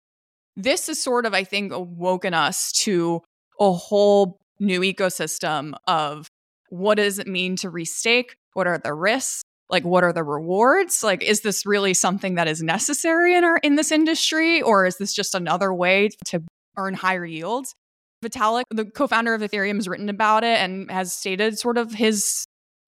This 0.61 0.87
has 0.87 1.01
sort 1.01 1.25
of, 1.25 1.33
I 1.33 1.43
think, 1.43 1.71
awoken 1.71 2.33
us 2.33 2.71
to 2.83 3.21
a 3.59 3.71
whole 3.71 4.37
new 4.59 4.81
ecosystem 4.81 5.73
of 5.87 6.27
what 6.69 6.95
does 6.95 7.19
it 7.19 7.27
mean 7.27 7.55
to 7.57 7.71
restake? 7.71 8.31
What 8.53 8.67
are 8.67 8.77
the 8.77 8.93
risks? 8.93 9.43
Like 9.69 9.83
what 9.83 10.03
are 10.03 10.13
the 10.13 10.23
rewards? 10.23 11.03
Like 11.03 11.23
is 11.23 11.41
this 11.41 11.65
really 11.65 11.93
something 11.93 12.35
that 12.35 12.47
is 12.47 12.61
necessary 12.61 13.35
in 13.35 13.43
our 13.43 13.57
in 13.57 13.75
this 13.75 13.91
industry 13.91 14.61
or 14.61 14.85
is 14.85 14.97
this 14.97 15.13
just 15.13 15.35
another 15.35 15.73
way 15.73 16.09
to 16.25 16.41
earn 16.75 16.95
higher 16.95 17.25
yields? 17.25 17.73
Vitalik, 18.23 18.63
the 18.71 18.85
co-founder 18.85 19.33
of 19.33 19.41
Ethereum, 19.41 19.75
has 19.75 19.87
written 19.87 20.09
about 20.09 20.43
it 20.43 20.59
and 20.59 20.89
has 20.91 21.13
stated 21.13 21.57
sort 21.57 21.77
of 21.77 21.93
his 21.93 22.45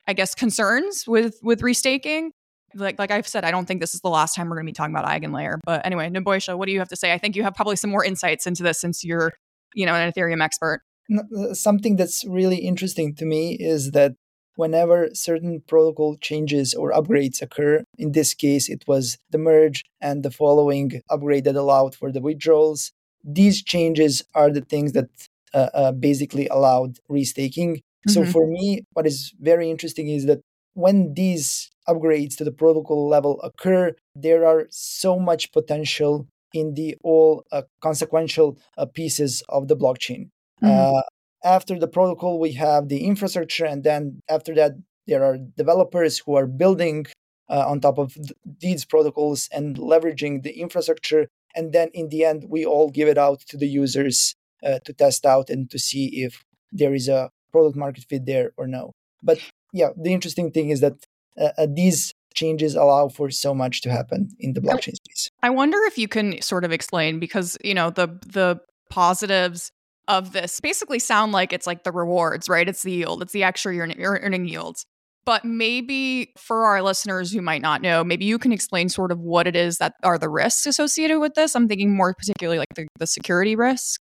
I 0.08 0.14
guess, 0.14 0.36
concerns 0.36 1.06
with 1.08 1.36
with 1.44 1.62
restaking. 1.62 2.32
Like 2.76 3.00
like 3.00 3.12
I've 3.12 3.28
said, 3.28 3.44
I 3.44 3.52
don't 3.52 3.66
think 3.66 3.82
this 3.82 3.94
is 3.94 4.02
the 4.02 4.10
last 4.10 4.36
time 4.36 4.50
we're 4.50 4.56
going 4.56 4.66
to 4.66 4.72
be 4.72 4.74
talking 4.74 4.96
about 4.96 5.08
Eigenlayer. 5.08 5.60
But 5.66 5.86
anyway, 5.86 6.10
Nebojsa, 6.10 6.58
what 6.58 6.68
do 6.68 6.72
you 6.72 6.80
have 6.80 6.90
to 6.90 6.96
say? 6.96 7.14
I 7.14 7.18
think 7.18 7.36
you 7.36 7.44
have 7.44 7.54
probably 7.54 7.76
some 7.76 7.90
more 7.90 8.04
insights 8.04 8.48
into 8.48 8.64
this 8.64 8.80
since 8.80 9.04
you're, 9.04 9.34
you 9.74 9.86
know, 9.86 9.96
an 9.96 10.12
Ethereum 10.12 10.44
expert. 10.44 10.82
Uh, 11.14 11.54
something 11.54 11.96
that's 11.96 12.24
really 12.26 12.58
interesting 12.58 13.16
to 13.16 13.26
me 13.26 13.58
is 13.60 13.92
that 13.92 14.14
whenever 14.56 15.10
certain 15.14 15.62
protocol 15.68 16.18
changes 16.18 16.74
or 16.74 16.92
upgrades 16.92 17.42
occur, 17.42 17.84
in 17.98 18.12
this 18.12 18.34
case, 18.34 18.70
it 18.70 18.84
was 18.88 19.18
the 19.30 19.38
merge 19.38 19.84
and 20.00 20.24
the 20.24 20.32
following 20.32 21.02
upgrade 21.10 21.44
that 21.46 21.56
allowed 21.56 21.96
for 21.96 22.12
the 22.12 22.22
withdrawals. 22.22 22.92
These 23.24 23.64
changes 23.64 24.24
are 24.34 24.52
the 24.52 24.62
things 24.62 24.94
that 24.94 25.10
uh, 25.54 25.70
uh, 25.74 25.92
basically 25.92 26.48
allowed 26.48 27.00
restaking. 27.10 27.72
Mm-hmm. 27.78 28.12
So 28.12 28.26
for 28.26 28.48
me, 28.48 28.84
what 28.94 29.06
is 29.06 29.34
very 29.40 29.70
interesting 29.70 30.08
is 30.10 30.26
that 30.26 30.42
when 30.74 31.14
these 31.14 31.70
upgrades 31.88 32.36
to 32.38 32.44
the 32.44 32.52
protocol 32.52 33.08
level 33.08 33.42
occur, 33.42 33.94
there 34.16 34.46
are 34.46 34.68
so 34.70 35.20
much 35.20 35.52
potential 35.52 36.28
in 36.54 36.74
the 36.76 36.96
all 37.04 37.44
uh, 37.52 37.64
consequential 37.82 38.58
uh, 38.78 38.86
pieces 38.86 39.44
of 39.50 39.68
the 39.68 39.76
blockchain. 39.76 40.30
Mm-hmm. 40.62 40.98
Uh, 40.98 41.02
after 41.44 41.80
the 41.80 41.88
protocol, 41.88 42.40
we 42.40 42.54
have 42.54 42.88
the 42.88 43.04
infrastructure, 43.04 43.66
and 43.66 43.84
then 43.84 44.22
after 44.30 44.54
that, 44.56 44.74
there 45.08 45.24
are 45.24 45.38
developers 45.58 46.20
who 46.20 46.36
are 46.36 46.46
building 46.46 47.08
uh, 47.50 47.66
on 47.68 47.80
top 47.80 47.98
of 47.98 48.14
th- 48.14 48.32
these 48.60 48.86
protocols 48.86 49.50
and 49.52 49.78
leveraging 49.78 50.44
the 50.44 50.60
infrastructure. 50.60 51.28
And 51.56 51.74
then 51.74 51.90
in 51.94 52.10
the 52.10 52.24
end, 52.24 52.46
we 52.48 52.66
all 52.66 52.90
give 52.90 53.08
it 53.08 53.18
out 53.18 53.42
to 53.50 53.58
the 53.58 53.68
users 53.68 54.36
uh, 54.64 54.80
to 54.86 54.94
test 54.94 55.26
out 55.26 55.50
and 55.50 55.70
to 55.72 55.80
see 55.80 56.24
if 56.24 56.44
there 56.72 56.94
is 56.94 57.10
a 57.10 57.30
product 57.52 57.76
market 57.76 58.06
fit 58.08 58.26
there 58.26 58.52
or 58.56 58.68
no. 58.68 58.94
But 59.22 59.40
yeah, 59.72 59.90
the 59.96 60.14
interesting 60.14 60.52
thing 60.52 60.70
is 60.70 60.82
that 60.82 60.94
uh, 61.40 61.50
uh 61.58 61.68
these 61.74 62.14
changes 62.34 62.76
allow 62.76 63.10
for 63.10 63.30
so 63.30 63.54
much 63.54 63.82
to 63.82 63.92
happen 63.92 64.30
in 64.40 64.54
the 64.54 64.62
blockchain 64.62 64.96
space. 64.96 65.30
I 65.44 65.50
wonder 65.50 65.78
if 65.86 65.98
you 65.98 66.08
can 66.08 66.42
sort 66.42 66.64
of 66.64 66.72
explain 66.72 67.20
because 67.20 67.58
you 67.64 67.74
know 67.74 67.90
the 67.90 68.08
the 68.26 68.60
positives 68.90 69.72
of 70.08 70.34
this 70.34 70.60
basically 70.60 71.00
sound 71.00 71.32
like 71.32 71.54
it's 71.54 71.68
like 71.68 71.84
the 71.84 71.92
rewards, 71.92 72.50
right? 72.50 72.68
It's 72.68 72.84
the 72.84 72.92
yield, 72.92 73.22
it's 73.22 73.34
the 73.34 73.44
extra 73.44 73.74
you're 73.74 74.20
earning 74.22 74.48
yields. 74.48 74.86
But 75.24 75.46
maybe 75.46 76.34
for 76.36 76.66
our 76.66 76.82
listeners 76.82 77.32
who 77.32 77.42
might 77.42 77.62
not 77.62 77.82
know, 77.82 78.04
maybe 78.04 78.26
you 78.26 78.40
can 78.40 78.52
explain 78.52 78.90
sort 78.90 79.12
of 79.12 79.20
what 79.20 79.46
it 79.46 79.56
is 79.56 79.78
that 79.78 79.94
are 80.04 80.18
the 80.18 80.30
risks 80.30 80.66
associated 80.66 81.20
with 81.20 81.36
this. 81.36 81.56
I'm 81.56 81.68
thinking 81.68 81.96
more 81.96 82.16
particularly 82.16 82.58
like 82.58 82.74
the, 82.76 82.88
the 82.98 83.06
security 83.06 83.56
risk, 83.56 84.02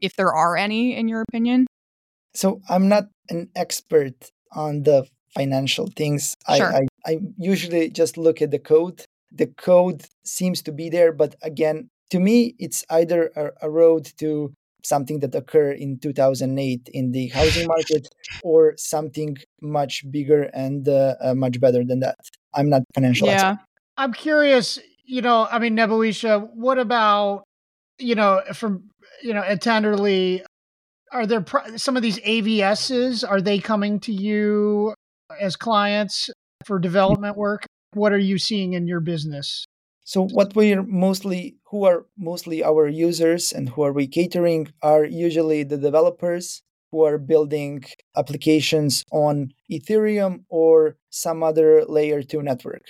if 0.00 0.16
there 0.16 0.32
are 0.32 0.56
any, 0.56 0.96
in 0.96 1.06
your 1.06 1.22
opinion. 1.28 1.66
So 2.34 2.60
I'm 2.68 2.88
not 2.88 3.04
an 3.28 3.50
expert 3.54 4.30
on 4.54 4.82
the 4.82 5.06
financial 5.34 5.88
things. 5.96 6.36
Sure. 6.54 6.72
I, 6.72 6.78
I, 6.78 7.12
I 7.12 7.18
usually 7.38 7.90
just 7.90 8.16
look 8.16 8.40
at 8.40 8.50
the 8.50 8.58
code. 8.58 9.04
The 9.32 9.46
code 9.46 10.04
seems 10.24 10.62
to 10.62 10.72
be 10.72 10.88
there, 10.90 11.12
but 11.12 11.34
again, 11.42 11.90
to 12.10 12.20
me, 12.20 12.54
it's 12.58 12.84
either 12.90 13.32
a, 13.34 13.66
a 13.66 13.70
road 13.70 14.12
to 14.18 14.52
something 14.84 15.20
that 15.20 15.34
occurred 15.34 15.78
in 15.78 15.98
2008 15.98 16.88
in 16.92 17.12
the 17.12 17.28
housing 17.28 17.66
market 17.66 18.08
or 18.42 18.74
something 18.76 19.36
much 19.60 20.04
bigger 20.10 20.44
and 20.54 20.88
uh, 20.88 21.14
uh, 21.20 21.34
much 21.34 21.60
better 21.60 21.84
than 21.84 22.00
that. 22.00 22.16
I'm 22.54 22.68
not 22.68 22.82
financial 22.94 23.26
yeah. 23.26 23.50
Expert. 23.50 23.66
I'm 23.96 24.12
curious, 24.12 24.78
you 25.04 25.22
know, 25.22 25.48
I 25.50 25.58
mean, 25.58 25.76
Nebojša, 25.76 26.50
what 26.54 26.78
about, 26.78 27.44
you 27.98 28.14
know, 28.14 28.42
from, 28.52 28.90
you 29.22 29.32
know, 29.32 29.42
at 29.42 29.60
Tenderly, 29.62 30.44
are 31.14 31.26
there 31.26 31.44
some 31.76 31.96
of 31.96 32.02
these 32.02 32.18
AVSs, 32.20 33.24
are 33.26 33.40
they 33.40 33.60
coming 33.60 34.00
to 34.00 34.12
you 34.12 34.94
as 35.40 35.54
clients 35.54 36.28
for 36.66 36.78
development 36.78 37.36
work? 37.36 37.64
What 37.92 38.12
are 38.12 38.18
you 38.18 38.36
seeing 38.36 38.72
in 38.72 38.88
your 38.88 39.00
business? 39.00 39.64
So 40.04 40.26
what 40.26 40.54
we're 40.54 40.82
mostly 40.82 41.56
who 41.70 41.84
are 41.84 42.04
mostly 42.18 42.62
our 42.62 42.88
users 42.88 43.52
and 43.52 43.70
who 43.70 43.82
are 43.84 43.92
we 43.92 44.06
catering 44.06 44.68
are 44.82 45.04
usually 45.04 45.62
the 45.62 45.78
developers 45.78 46.62
who 46.90 47.04
are 47.04 47.16
building 47.16 47.84
applications 48.16 49.02
on 49.10 49.52
Ethereum 49.70 50.44
or 50.48 50.96
some 51.10 51.42
other 51.42 51.84
layer 51.86 52.22
2 52.22 52.42
network. 52.42 52.82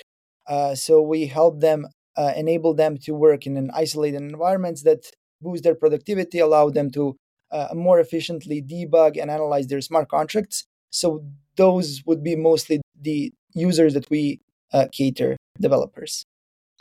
Uh, 0.47 0.75
so 0.75 1.01
we 1.01 1.27
help 1.27 1.61
them 1.61 1.87
uh, 2.17 2.33
enable 2.37 2.75
them 2.75 2.97
to 2.99 3.13
work 3.13 3.47
in 3.47 3.57
an 3.57 3.71
isolated 3.75 4.23
environments 4.23 4.83
that 4.83 5.05
boost 5.41 5.63
their 5.63 5.75
productivity, 5.75 6.39
allow 6.39 6.69
them 6.69 6.91
to 6.91 7.17
uh, 7.51 7.69
more 7.75 8.01
efficiently 8.01 8.63
debug 8.63 9.21
and 9.21 9.31
analyze 9.31 9.67
their 9.67 9.81
smart 9.81 10.09
contracts. 10.09 10.65
So 10.91 11.25
those 11.57 12.03
would 12.07 12.23
be 12.23 12.37
mostly 12.37 12.81
the 13.01 13.33
users 13.55 13.95
that 13.95 14.09
we 14.11 14.41
uh, 14.73 14.87
cater 14.93 15.37
developers. 15.61 16.25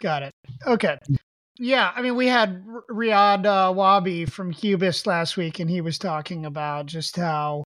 Got 0.01 0.23
it. 0.23 0.31
Okay. 0.65 0.97
Yeah, 1.59 1.91
I 1.95 2.01
mean, 2.01 2.15
we 2.15 2.27
had 2.27 2.65
Riyad 2.89 3.45
uh, 3.45 3.71
Wahby 3.71 4.29
from 4.29 4.53
Cubist 4.53 5.05
last 5.05 5.37
week, 5.37 5.59
and 5.59 5.69
he 5.69 5.81
was 5.81 5.99
talking 5.99 6.45
about 6.45 6.87
just 6.87 7.15
how 7.15 7.63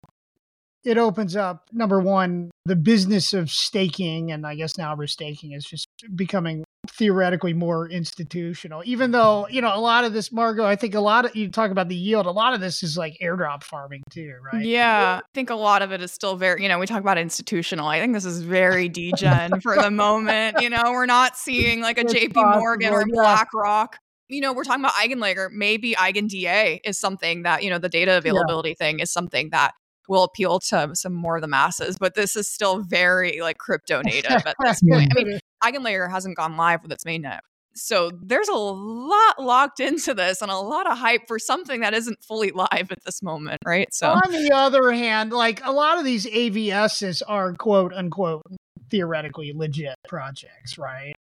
it 0.88 0.98
opens 0.98 1.36
up 1.36 1.67
number 1.74 2.00
one 2.00 2.50
the 2.65 2.75
business 2.75 3.34
of 3.34 3.50
staking, 3.51 4.32
and 4.32 4.48
I 4.48 4.56
guess 4.56 4.77
now 4.77 4.96
restaking 4.96 5.56
is 5.56 5.65
just 5.65 5.88
becoming 6.15 6.63
theoretically 6.89 7.53
more 7.53 7.89
institutional. 7.89 8.82
Even 8.86 9.12
though 9.12 9.48
you 9.50 9.62
know 9.62 9.75
a 9.75 9.79
lot 9.79 10.06
of 10.06 10.13
this 10.13 10.32
margaux 10.32 10.65
i 10.65 10.75
think 10.77 10.96
a 10.96 11.01
lot 11.01 11.25
of 11.25 11.36
you 11.36 11.50
talk 11.50 11.72
about 11.72 11.89
the 11.89 11.96
yield 11.96 12.25
a 12.25 12.32
lot 12.32 12.53
of 12.53 12.62
this 12.62 12.82
is 12.82 12.98
like 12.98 13.17
airdrop 13.22 13.62
farming 13.62 14.01
too 14.10 14.34
right? 14.41 14.63
Yeah 14.63 15.20
i 15.22 15.27
think 15.34 15.50
a 15.50 15.56
lot 15.56 15.82
of 15.82 15.91
it 15.91 16.01
is 16.01 16.12
still 16.12 16.38
very 16.38 16.63
you 16.63 16.70
know 16.70 16.79
we 16.79 16.86
talk 16.86 17.01
about 17.01 17.17
institutional. 17.17 17.88
I 17.88 18.00
think 18.00 18.13
this 18.13 18.25
is 18.25 18.41
very 18.41 18.88
degen 18.88 19.60
for 19.62 19.75
the 19.75 19.91
moment 19.91 20.62
you 20.62 20.70
know? 20.70 20.84
We're 20.91 21.06
not 21.06 21.36
seeing 21.36 21.82
like 21.82 21.98
a 21.98 22.01
it's 22.01 22.13
jp 22.13 22.34
possible, 22.34 22.60
morgan 22.60 22.94
or 22.94 23.06
blackrock. 23.06 23.98
You 24.29 24.41
know, 24.41 24.51
we're 24.51 24.65
talking 24.65 24.84
about 24.84 24.94
eigenlayer. 24.94 25.50
Maybe 25.51 25.94
EigenDA 25.94 26.82
is 26.84 27.00
something 27.00 27.44
that, 27.44 27.63
you 27.63 27.70
know, 27.70 27.79
the 27.79 27.88
data 27.88 28.17
availability 28.17 28.70
yeah. 28.70 28.75
thing 28.86 29.00
is 29.00 29.10
something 29.10 29.51
that 29.51 29.72
will 30.08 30.24
appeal 30.24 30.60
to 30.60 30.92
some 30.94 31.14
more 31.14 31.38
of 31.38 31.42
the 31.42 31.48
masses, 31.48 31.98
but 31.98 32.16
this 32.16 32.36
is 32.36 32.50
still 32.50 32.80
very 32.80 33.40
like 33.42 33.58
crypto 33.58 34.02
native 34.04 34.32
at 34.46 34.56
this 34.64 34.82
point. 34.82 35.12
Mm-hmm. 35.12 35.18
I 35.18 35.24
mean, 35.24 35.40
Eigenlayer 35.64 36.10
hasn't 36.10 36.38
gone 36.38 36.58
live 36.58 36.84
with 36.84 36.92
its 36.92 37.04
mainnet. 37.04 37.40
So 37.76 38.10
there's 38.24 38.48
a 38.48 38.56
lot 38.56 39.40
locked 39.40 39.80
into 39.80 40.14
this 40.14 40.42
and 40.42 40.50
a 40.50 40.58
lot 40.58 40.90
of 40.90 40.98
hype 40.98 41.28
for 41.28 41.38
something 41.38 41.82
that 41.82 41.94
isn't 41.94 42.24
fully 42.24 42.52
live 42.52 42.92
at 42.92 43.04
this 43.06 43.22
moment, 43.22 43.60
right? 43.66 43.88
So 43.94 44.10
on 44.10 44.32
the 44.32 44.52
other 44.54 44.92
hand, 44.92 45.32
like 45.32 45.64
a 45.64 45.72
lot 45.72 46.00
of 46.00 46.04
these 46.04 46.26
AVSs 46.26 47.22
are 47.28 47.54
quote 47.54 47.94
unquote 47.94 48.44
theoretically 48.90 49.54
legit 49.56 49.96
projects, 50.08 50.78
right? 50.78 51.14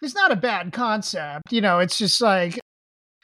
It's 0.00 0.14
not 0.14 0.32
a 0.32 0.36
bad 0.36 0.72
concept. 0.72 1.52
You 1.52 1.60
know, 1.60 1.78
it's 1.78 1.98
just 1.98 2.20
like 2.20 2.58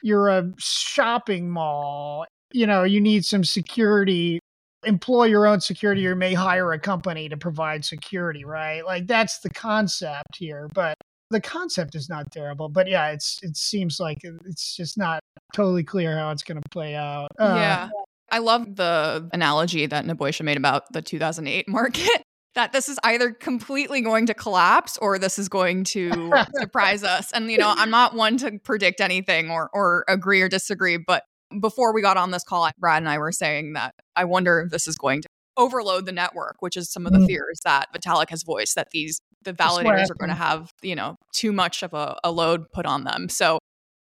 you're 0.03 0.29
a 0.29 0.51
shopping 0.57 1.49
mall, 1.49 2.25
you 2.51 2.67
know, 2.67 2.83
you 2.83 3.01
need 3.01 3.25
some 3.25 3.43
security 3.43 4.39
employ 4.85 5.25
your 5.25 5.45
own 5.45 5.59
security 5.59 6.05
or 6.07 6.15
may 6.15 6.33
hire 6.33 6.71
a 6.71 6.79
company 6.79 7.29
to 7.29 7.37
provide 7.37 7.83
security, 7.83 8.45
right? 8.45 8.85
Like 8.85 9.07
that's 9.07 9.39
the 9.39 9.49
concept 9.49 10.37
here, 10.37 10.69
but 10.73 10.95
the 11.29 11.41
concept 11.41 11.95
is 11.95 12.09
not 12.09 12.31
terrible. 12.31 12.69
But 12.69 12.87
yeah, 12.87 13.09
it's 13.11 13.39
it 13.43 13.55
seems 13.57 13.99
like 13.99 14.19
it's 14.23 14.75
just 14.75 14.97
not 14.97 15.19
totally 15.53 15.83
clear 15.83 16.17
how 16.17 16.31
it's 16.31 16.43
going 16.43 16.61
to 16.61 16.69
play 16.69 16.95
out. 16.95 17.29
Uh, 17.39 17.55
yeah. 17.57 17.89
I 18.31 18.39
love 18.39 18.75
the 18.75 19.27
analogy 19.33 19.87
that 19.87 20.05
Nebojša 20.05 20.43
made 20.43 20.57
about 20.57 20.91
the 20.93 21.01
2008 21.01 21.67
market. 21.67 22.09
That 22.55 22.73
this 22.73 22.89
is 22.89 22.97
either 23.03 23.31
completely 23.31 24.01
going 24.01 24.25
to 24.25 24.33
collapse 24.33 24.97
or 24.97 25.19
this 25.19 25.37
is 25.37 25.47
going 25.47 25.83
to 25.85 26.33
surprise 26.59 27.03
us. 27.03 27.31
And 27.31 27.49
you 27.49 27.59
know, 27.59 27.71
I'm 27.77 27.91
not 27.91 28.15
one 28.15 28.37
to 28.37 28.57
predict 28.63 29.01
anything 29.01 29.51
or 29.51 29.69
or 29.71 30.03
agree 30.09 30.41
or 30.41 30.49
disagree, 30.49 30.97
but 30.97 31.23
before 31.59 31.93
we 31.93 32.01
got 32.01 32.17
on 32.17 32.31
this 32.31 32.43
call, 32.43 32.69
Brad 32.77 33.01
and 33.01 33.09
I 33.09 33.17
were 33.17 33.31
saying 33.31 33.73
that 33.73 33.95
I 34.15 34.25
wonder 34.25 34.61
if 34.61 34.71
this 34.71 34.87
is 34.87 34.97
going 34.97 35.21
to 35.21 35.27
overload 35.57 36.05
the 36.05 36.11
network, 36.11 36.57
which 36.59 36.77
is 36.77 36.91
some 36.91 37.05
of 37.05 37.11
the 37.11 37.19
mm. 37.19 37.27
fears 37.27 37.59
that 37.65 37.87
Vitalik 37.93 38.29
has 38.29 38.43
voiced 38.43 38.75
that 38.75 38.89
these 38.91 39.19
the 39.43 39.53
validators 39.53 40.09
are 40.09 40.15
going 40.15 40.29
to 40.29 40.35
have, 40.35 40.71
you 40.81 40.95
know, 40.95 41.15
too 41.33 41.51
much 41.51 41.81
of 41.83 41.93
a, 41.93 42.17
a 42.23 42.31
load 42.31 42.65
put 42.73 42.85
on 42.85 43.03
them. 43.03 43.29
So 43.29 43.59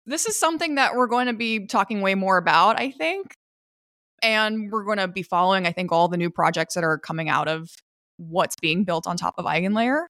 this 0.06 0.26
is 0.26 0.38
something 0.38 0.76
that 0.76 0.94
we're 0.94 1.08
going 1.08 1.26
to 1.26 1.32
be 1.32 1.66
talking 1.66 2.00
way 2.00 2.14
more 2.14 2.36
about, 2.36 2.80
I 2.80 2.90
think. 2.90 3.32
And 4.22 4.70
we're 4.70 4.84
going 4.84 4.98
to 4.98 5.08
be 5.08 5.22
following, 5.22 5.66
I 5.66 5.72
think, 5.72 5.92
all 5.92 6.08
the 6.08 6.16
new 6.16 6.30
projects 6.30 6.74
that 6.74 6.84
are 6.84 6.98
coming 6.98 7.28
out 7.28 7.48
of 7.48 7.68
what's 8.16 8.56
being 8.60 8.84
built 8.84 9.06
on 9.06 9.16
top 9.16 9.34
of 9.36 9.44
Eigenlayer. 9.44 10.04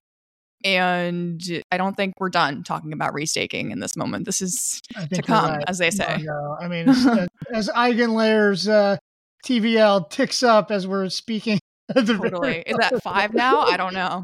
And 0.63 1.41
I 1.71 1.77
don't 1.77 1.95
think 1.95 2.15
we're 2.19 2.29
done 2.29 2.63
talking 2.63 2.91
about 2.91 3.13
restaking 3.13 3.71
in 3.71 3.79
this 3.79 3.95
moment. 3.95 4.25
This 4.25 4.41
is 4.41 4.81
to 5.13 5.21
come, 5.21 5.51
right. 5.51 5.63
as 5.67 5.77
they 5.77 5.91
say. 5.91 6.17
No, 6.23 6.33
no. 6.33 6.57
I 6.59 6.67
mean, 6.67 6.89
as, 6.89 7.27
as 7.53 7.69
Eigenlayer's 7.69 8.67
uh, 8.67 8.97
TVL 9.45 10.09
ticks 10.09 10.43
up 10.43 10.71
as 10.71 10.87
we're 10.87 11.09
speaking. 11.09 11.59
totally. 11.93 12.63
Is 12.65 12.77
that 12.77 13.01
five 13.03 13.33
now? 13.33 13.61
I 13.61 13.77
don't 13.77 13.93
know. 13.93 14.23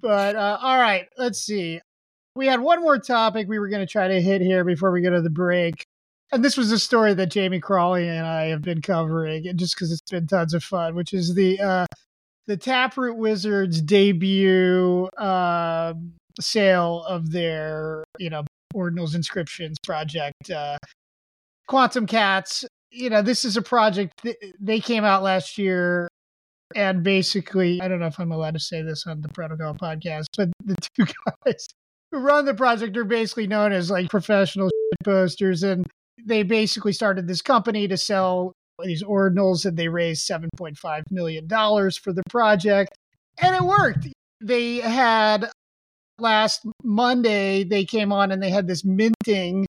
but 0.00 0.36
uh, 0.36 0.58
all 0.60 0.78
right, 0.78 1.06
let's 1.16 1.40
see. 1.40 1.80
We 2.34 2.46
had 2.46 2.60
one 2.60 2.80
more 2.80 2.98
topic 2.98 3.48
we 3.48 3.58
were 3.58 3.68
going 3.68 3.86
to 3.86 3.90
try 3.90 4.08
to 4.08 4.20
hit 4.20 4.40
here 4.40 4.64
before 4.64 4.90
we 4.90 5.02
go 5.02 5.10
to 5.10 5.22
the 5.22 5.30
break. 5.30 5.84
And 6.32 6.44
this 6.44 6.56
was 6.56 6.70
a 6.70 6.78
story 6.78 7.12
that 7.14 7.26
Jamie 7.26 7.58
Crawley 7.58 8.06
and 8.06 8.24
I 8.24 8.46
have 8.46 8.62
been 8.62 8.82
covering, 8.82 9.48
and 9.48 9.58
just 9.58 9.74
because 9.74 9.90
it's 9.90 10.08
been 10.08 10.28
tons 10.28 10.54
of 10.54 10.62
fun, 10.62 10.94
which 10.94 11.12
is 11.12 11.34
the 11.34 11.58
uh, 11.58 11.86
the 12.46 12.56
Taproot 12.56 13.16
Wizards 13.16 13.80
debut 13.80 15.06
uh, 15.18 15.94
sale 16.40 17.04
of 17.04 17.30
their, 17.30 18.04
you 18.18 18.30
know, 18.30 18.44
Ordinals 18.74 19.14
Inscriptions 19.14 19.76
project. 19.82 20.50
Uh, 20.50 20.78
Quantum 21.66 22.06
Cats, 22.06 22.64
you 22.90 23.10
know, 23.10 23.22
this 23.22 23.44
is 23.44 23.56
a 23.56 23.62
project 23.62 24.26
they 24.58 24.80
came 24.80 25.04
out 25.04 25.22
last 25.22 25.58
year. 25.58 26.08
And 26.74 27.02
basically, 27.02 27.80
I 27.80 27.88
don't 27.88 27.98
know 27.98 28.06
if 28.06 28.18
I'm 28.20 28.32
allowed 28.32 28.54
to 28.54 28.60
say 28.60 28.82
this 28.82 29.06
on 29.06 29.20
the 29.22 29.28
Protocol 29.28 29.74
podcast, 29.74 30.26
but 30.36 30.50
the 30.64 30.76
two 30.96 31.12
guys 31.44 31.66
who 32.12 32.18
run 32.18 32.44
the 32.44 32.54
project 32.54 32.96
are 32.96 33.04
basically 33.04 33.46
known 33.46 33.72
as 33.72 33.90
like 33.90 34.08
professional 34.08 34.70
posters. 35.04 35.62
And 35.62 35.86
they 36.24 36.42
basically 36.42 36.92
started 36.92 37.26
this 37.26 37.42
company 37.42 37.88
to 37.88 37.96
sell 37.96 38.52
these 38.86 39.02
ordinals 39.02 39.64
and 39.64 39.76
they 39.76 39.88
raised 39.88 40.28
$7.5 40.28 41.02
million 41.10 41.48
for 41.48 42.12
the 42.12 42.22
project. 42.28 42.96
And 43.38 43.54
it 43.54 43.62
worked. 43.62 44.08
They 44.40 44.76
had 44.76 45.50
last 46.18 46.66
Monday, 46.82 47.64
they 47.64 47.84
came 47.84 48.12
on 48.12 48.30
and 48.30 48.42
they 48.42 48.50
had 48.50 48.66
this 48.66 48.84
minting 48.84 49.66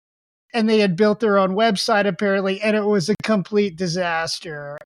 and 0.53 0.69
they 0.69 0.79
had 0.79 0.95
built 0.95 1.19
their 1.19 1.37
own 1.37 1.51
website 1.51 2.05
apparently, 2.05 2.61
and 2.61 2.75
it 2.75 2.83
was 2.83 3.09
a 3.09 3.15
complete 3.23 3.77
disaster. 3.77 4.77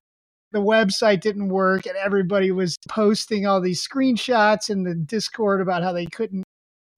The 0.52 0.60
website 0.60 1.22
didn't 1.22 1.50
work, 1.50 1.86
and 1.86 1.98
everybody 1.98 2.52
was 2.52 2.78
posting 2.88 3.46
all 3.46 3.60
these 3.60 3.86
screenshots 3.86 4.70
in 4.70 4.84
the 4.84 4.96
Discord 4.96 5.62
about 5.62 5.84
how 5.84 5.92
they 5.92 6.06
couldn't 6.06 6.44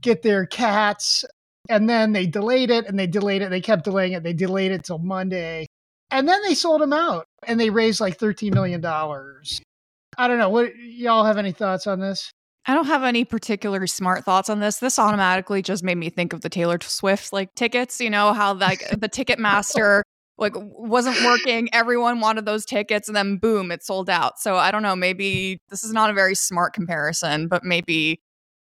get 0.02 0.22
their 0.22 0.46
cats. 0.46 1.26
And 1.70 1.90
then 1.90 2.14
they 2.14 2.28
delayed 2.28 2.70
it 2.70 2.86
and 2.86 2.98
they 2.98 3.08
delayed 3.08 3.42
it. 3.42 3.50
They 3.50 3.62
kept 3.62 3.84
delaying 3.84 4.14
it. 4.14 4.24
They 4.24 4.34
delayed 4.34 4.72
it 4.72 4.84
till 4.84 5.00
Monday. 5.00 5.66
And 6.12 6.28
then 6.28 6.42
they 6.44 6.54
sold 6.54 6.82
them 6.82 6.94
out 6.94 7.26
and 7.46 7.60
they 7.60 7.70
raised 7.70 8.00
like 8.00 8.18
$13 8.18 8.54
million. 8.54 8.84
I 8.86 10.28
don't 10.28 10.38
know. 10.40 10.50
What 10.50 10.76
y'all 10.78 11.26
have 11.26 11.38
any 11.38 11.52
thoughts 11.52 11.86
on 11.88 12.00
this? 12.00 12.32
I 12.66 12.74
don't 12.74 12.86
have 12.88 13.04
any 13.04 13.24
particular 13.24 13.88
smart 13.88 14.26
thoughts 14.26 14.50
on 14.50 14.60
this. 14.60 14.78
This 14.78 15.00
automatically 15.00 15.62
just 15.62 15.84
made 15.84 15.96
me 15.96 16.10
think 16.10 16.34
of 16.34 16.42
the 16.42 16.50
Taylor 16.50 16.78
Swift 16.82 17.32
like 17.32 17.54
tickets, 17.56 18.02
you 18.02 18.10
know, 18.10 18.34
how 18.34 18.54
like 18.54 18.80
the 19.00 19.10
Ticketmaster 19.10 20.02
like 20.38 20.54
wasn't 20.56 21.18
working. 21.24 21.70
Everyone 21.74 22.20
wanted 22.20 22.46
those 22.46 22.66
tickets 22.66 23.08
and 23.08 23.16
then 23.16 23.38
boom, 23.38 23.72
it 23.72 23.84
sold 23.84 24.10
out. 24.10 24.40
So 24.40 24.56
I 24.56 24.72
don't 24.72 24.84
know, 24.84 24.96
maybe 24.96 25.60
this 25.70 25.84
is 25.84 25.94
not 25.94 26.10
a 26.10 26.14
very 26.14 26.36
smart 26.36 26.74
comparison, 26.74 27.48
but 27.48 27.64
maybe 27.64 28.20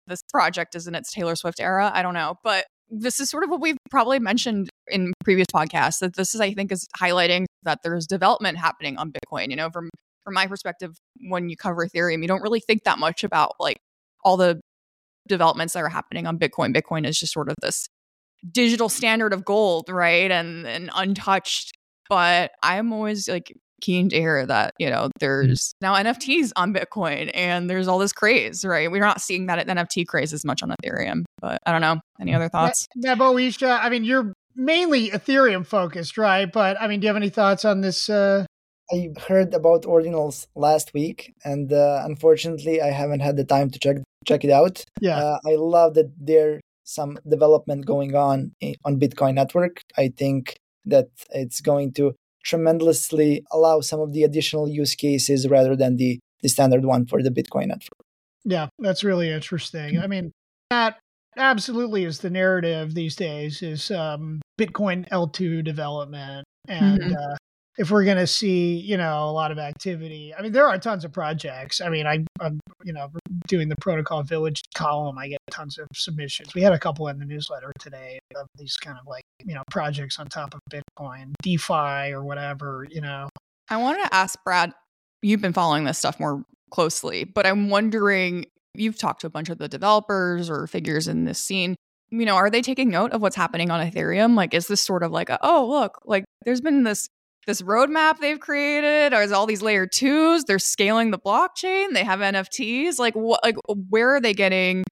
this 0.08 0.22
project 0.32 0.76
is 0.76 0.88
in 0.88 0.96
its 0.96 1.12
Taylor 1.12 1.36
Swift 1.36 1.60
era. 1.60 1.92
I 1.94 2.02
don't 2.02 2.14
know. 2.14 2.36
But 2.44 2.66
this 2.98 3.20
is 3.20 3.30
sort 3.30 3.44
of 3.44 3.50
what 3.50 3.62
we've 3.62 3.78
probably 3.90 4.20
mentioned 4.20 4.70
in 4.88 5.14
previous 5.24 5.48
podcasts 5.54 6.00
that 6.00 6.16
this 6.16 6.34
is 6.34 6.42
I 6.42 6.54
think 6.54 6.72
is 6.72 6.88
highlighting 7.00 7.46
that 7.64 7.80
there's 7.84 8.08
development 8.08 8.58
happening 8.58 8.98
on 8.98 9.12
Bitcoin. 9.12 9.50
You 9.50 9.56
know, 9.56 9.70
from 9.70 9.90
from 10.24 10.34
my 10.34 10.48
perspective, 10.48 10.98
when 11.28 11.50
you 11.50 11.58
cover 11.58 11.86
Ethereum, 11.86 12.22
you 12.22 12.28
don't 12.28 12.42
really 12.42 12.60
think 12.60 12.84
that 12.84 12.98
much 12.98 13.24
about 13.24 13.54
like 13.60 13.78
all 14.24 14.38
the 14.38 14.60
developments 15.28 15.74
that 15.74 15.84
are 15.84 15.90
happening 15.90 16.26
on 16.26 16.40
Bitcoin. 16.40 16.76
Bitcoin 16.76 17.06
is 17.06 17.20
just 17.20 17.34
sort 17.34 17.50
of 17.50 17.56
this 17.62 17.88
digital 18.52 18.90
standard 18.90 19.34
of 19.34 19.46
gold, 19.46 19.90
right? 19.90 20.32
And 20.32 20.66
and 20.66 20.90
untouched. 20.96 21.74
But 22.10 22.52
I'm 22.64 22.94
always 22.94 23.28
like 23.28 23.54
keen 23.82 24.10
to 24.10 24.16
hear 24.18 24.46
that, 24.46 24.74
you 24.80 24.90
know, 24.90 25.04
mm-hmm. 25.04 25.20
there's 25.20 25.74
now 25.82 25.96
NFTs 25.96 26.52
on 26.56 26.74
Bitcoin 26.74 27.32
and 27.34 27.70
there's 27.70 27.88
all 27.88 28.00
this 28.00 28.14
craze, 28.14 28.66
right? 28.66 28.92
We're 28.92 29.00
not 29.02 29.22
seeing 29.22 29.48
that 29.48 29.66
NFT 29.68 30.08
craze 30.08 30.34
as 30.34 30.46
much 30.46 30.64
on 30.64 30.74
Ethereum. 30.82 31.24
But 31.42 31.60
I 31.66 31.72
don't 31.72 31.82
know. 31.82 32.00
Any 32.20 32.34
other 32.34 32.50
thoughts? 32.50 32.88
Nebo 32.96 33.38
I 33.38 33.90
mean, 33.90 34.04
you're 34.04 34.34
mainly 34.56 35.10
Ethereum 35.10 35.66
focused, 35.66 36.18
right? 36.18 36.52
But 36.52 36.80
I 36.80 36.88
mean, 36.88 37.00
do 37.00 37.06
you 37.06 37.10
have 37.10 37.18
any 37.18 37.30
thoughts 37.30 37.66
on 37.66 37.82
this 37.82 38.10
uh 38.10 38.46
I 38.92 39.10
heard 39.28 39.54
about 39.54 39.84
ordinals 39.84 40.46
last 40.56 40.94
week, 40.94 41.34
and 41.44 41.74
uh, 41.74 42.04
unfortunately, 42.06 42.82
I 42.82 42.92
haven't 42.92 43.22
had 43.22 43.36
the 43.36 43.44
time 43.44 43.72
to 43.72 43.80
check 43.80 43.98
check 44.28 44.44
it 44.44 44.52
out. 44.52 44.84
Yeah, 45.02 45.18
uh, 45.18 45.40
I 45.46 45.56
love 45.56 45.96
that 45.96 46.12
there's 46.20 46.62
some 46.84 47.18
development 47.28 47.86
going 47.86 48.16
on 48.16 48.52
on 48.86 49.00
Bitcoin 49.00 49.34
network. 49.34 49.82
I 49.98 50.14
think 50.16 50.58
that 50.86 51.08
it's 51.32 51.62
going 51.62 51.94
to 51.94 52.14
tremendously 52.46 53.44
allow 53.52 53.82
some 53.82 54.00
of 54.00 54.14
the 54.14 54.24
additional 54.24 54.70
use 54.70 54.96
cases 54.96 55.48
rather 55.48 55.76
than 55.76 55.98
the 55.98 56.20
the 56.42 56.50
standard 56.50 56.86
one 56.86 57.06
for 57.08 57.24
the 57.24 57.32
Bitcoin 57.32 57.68
network. 57.68 58.06
Yeah, 58.44 58.68
that's 58.78 59.04
really 59.04 59.32
interesting. 59.32 60.00
I 60.00 60.06
mean, 60.06 60.32
that 60.70 61.00
absolutely 61.36 62.06
is 62.06 62.20
the 62.20 62.30
narrative 62.30 62.94
these 62.94 63.16
days 63.16 63.62
is 63.64 63.90
um, 63.90 64.42
Bitcoin 64.60 65.10
L2 65.10 65.64
development 65.64 66.46
and 66.68 67.02
mm-hmm. 67.02 67.14
uh, 67.14 67.36
if 67.78 67.92
we're 67.92 68.06
going 68.06 68.18
to 68.18 68.28
see, 68.28 68.78
you 68.78 68.96
know, 68.96 69.26
a 69.26 69.32
lot 69.32 69.52
of 69.52 69.58
activity. 69.58 70.34
I 70.38 70.42
mean, 70.42 70.54
there 70.54 70.68
are 70.68 70.78
tons 70.78 71.04
of 71.04 71.12
projects. 71.12 71.82
I 71.82 71.90
mean, 71.90 72.08
I, 72.08 72.24
am 72.42 72.60
you 72.84 72.94
know, 72.94 73.10
doing 73.48 73.68
the 73.68 73.76
protocol 73.82 74.24
village 74.24 74.62
column. 74.74 75.18
I 75.18 75.28
get 75.28 75.40
tons 75.52 75.78
of 75.78 75.88
submissions. 75.94 76.54
We 76.56 76.62
had 76.62 76.74
a 76.74 76.80
couple 76.80 77.08
in 77.10 77.20
the 77.20 77.26
newsletter 77.26 77.72
today 77.80 78.20
of 78.36 78.48
these 78.58 78.78
kind 78.78 78.98
of 78.98 79.06
like, 79.08 79.24
you 79.44 79.54
know, 79.54 79.64
projects 79.70 80.20
on 80.20 80.28
top 80.28 80.54
of 80.54 80.62
Bitcoin, 80.72 81.34
DeFi 81.42 82.14
or 82.14 82.24
whatever, 82.24 82.88
you 82.90 83.02
know. 83.02 83.30
I 83.70 83.78
wanted 83.78 84.04
to 84.04 84.14
ask 84.14 84.38
Brad, 84.44 84.72
you've 85.22 85.42
been 85.42 85.54
following 85.54 85.84
this 85.84 85.98
stuff 85.98 86.20
more 86.20 86.44
closely, 86.72 87.24
but 87.24 87.46
I'm 87.46 87.70
wondering, 87.70 88.46
you've 88.74 88.98
talked 88.98 89.22
to 89.22 89.28
a 89.28 89.30
bunch 89.30 89.50
of 89.50 89.58
the 89.58 89.68
developers 89.68 90.50
or 90.50 90.68
figures 90.68 91.08
in 91.08 91.26
this 91.26 91.40
scene 91.40 91.76
you 92.12 92.26
know, 92.26 92.36
are 92.36 92.50
they 92.50 92.62
taking 92.62 92.90
note 92.90 93.12
of 93.12 93.22
what's 93.22 93.36
happening 93.36 93.72
on 93.72 93.86
Ethereum? 93.86 94.36
Like, 94.36 94.54
is 94.54 94.68
this 94.68 94.82
sort 94.82 95.04
of 95.04 95.12
like, 95.12 95.30
a, 95.30 95.40
oh, 95.42 95.68
look, 95.68 96.00
like 96.06 96.24
there's 96.46 96.62
been 96.62 96.84
this 96.84 97.08
this 97.48 97.62
roadmap 97.62 98.18
they've 98.18 98.40
created 98.40 99.14
or 99.14 99.22
is 99.22 99.32
all 99.32 99.46
these 99.46 99.62
layer 99.62 99.86
twos 99.86 100.46
they're 100.46 100.58
scaling 100.58 101.12
the 101.12 101.20
blockchain 101.20 101.94
they 101.94 102.04
have 102.04 102.20
nfts 102.20 102.98
like 102.98 103.14
what 103.14 103.40
like 103.44 103.56
where 103.90 104.16
are 104.16 104.20
they 104.20 104.34
getting 104.34 104.84